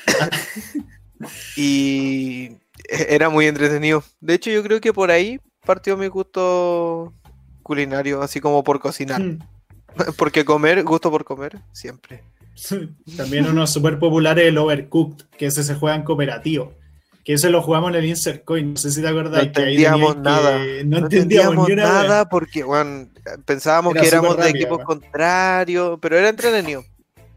[1.55, 2.57] y
[2.89, 4.03] era muy entretenido.
[4.19, 7.13] De hecho, yo creo que por ahí partió mi gusto
[7.61, 9.21] culinario, así como por cocinar.
[10.17, 12.23] Porque comer, gusto por comer, siempre.
[13.15, 16.73] También uno súper popular es el Overcooked, que ese se juega en cooperativo.
[17.23, 18.71] Que ese lo jugamos en el Insert Coin.
[18.73, 19.39] No sé si te No acuerdas.
[19.39, 20.57] que ahí entendíamos que- nada.
[20.83, 23.07] No, No entendíamos nada porque, bueno,
[23.45, 24.85] pensábamos Era que éramos de equipos weón.
[24.85, 26.83] contrarios, pero era entretenido.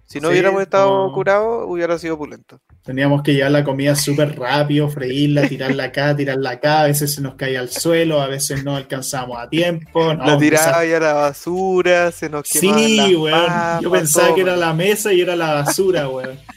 [0.08, 2.60] Si no Sí, hubiéramos estado curados, hubiera sido opulento.
[2.84, 6.82] Teníamos que llevar la comida súper rápido, freírla, tirarla acá, tirarla acá.
[6.82, 10.14] A veces se nos caía al suelo, a veces no alcanzábamos a tiempo.
[10.14, 13.50] No, la tiraba empezaba- y a la basura, se nos quemaban Sí, weón.
[13.82, 16.38] Yo pensaba todo, que era la mesa y era la basura, weón.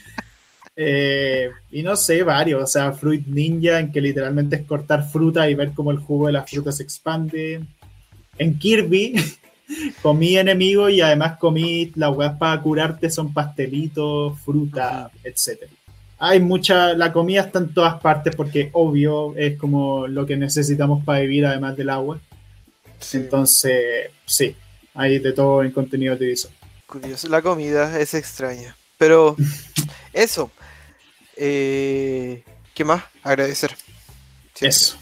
[0.82, 2.64] Eh, y no sé, varios.
[2.64, 6.28] O sea, Fruit Ninja, en que literalmente es cortar fruta y ver cómo el jugo
[6.28, 7.62] de la fruta se expande.
[8.38, 9.14] En Kirby,
[10.02, 15.70] comí enemigo y además comí las weas para curarte son pastelitos, fruta, etcétera.
[16.18, 21.04] Hay mucha, la comida está en todas partes porque obvio es como lo que necesitamos
[21.04, 22.22] para vivir además del agua.
[23.12, 24.56] Entonces, sí,
[24.94, 26.38] hay de todo en contenido de.
[26.86, 28.78] Curioso, la comida es extraña.
[28.98, 29.36] Pero
[30.14, 30.50] eso.
[31.42, 33.04] Eh, ¿Qué más?
[33.24, 33.72] Agradecer.
[34.60, 34.98] Eso.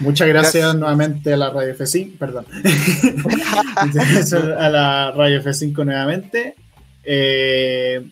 [0.00, 2.46] Muchas gracias, nuevamente a la Radio F5, perdón.
[4.58, 6.56] a la Radio F5 nuevamente.
[7.04, 8.04] Eh,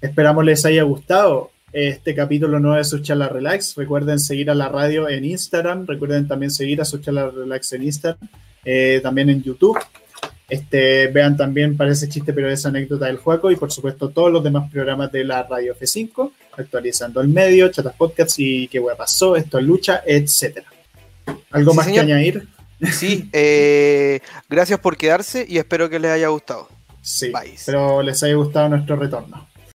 [0.00, 3.76] esperamos les haya gustado este capítulo nuevo de su charla relax.
[3.76, 5.86] Recuerden seguir a la radio en Instagram.
[5.86, 8.28] Recuerden también seguir a su charla relax en Instagram.
[8.64, 9.78] Eh, también en YouTube.
[10.48, 14.44] Este, vean también, parece chiste, pero esa anécdota del Juaco y por supuesto todos los
[14.44, 19.34] demás programas de la Radio F5, actualizando el medio, chatas podcasts y qué hueá pasó,
[19.34, 20.66] esto es lucha, etcétera.
[21.50, 22.46] ¿Algo más que añadir?
[22.92, 26.68] Sí, eh, gracias por quedarse y espero que les haya gustado.
[27.00, 29.48] Sí, espero les haya gustado nuestro retorno.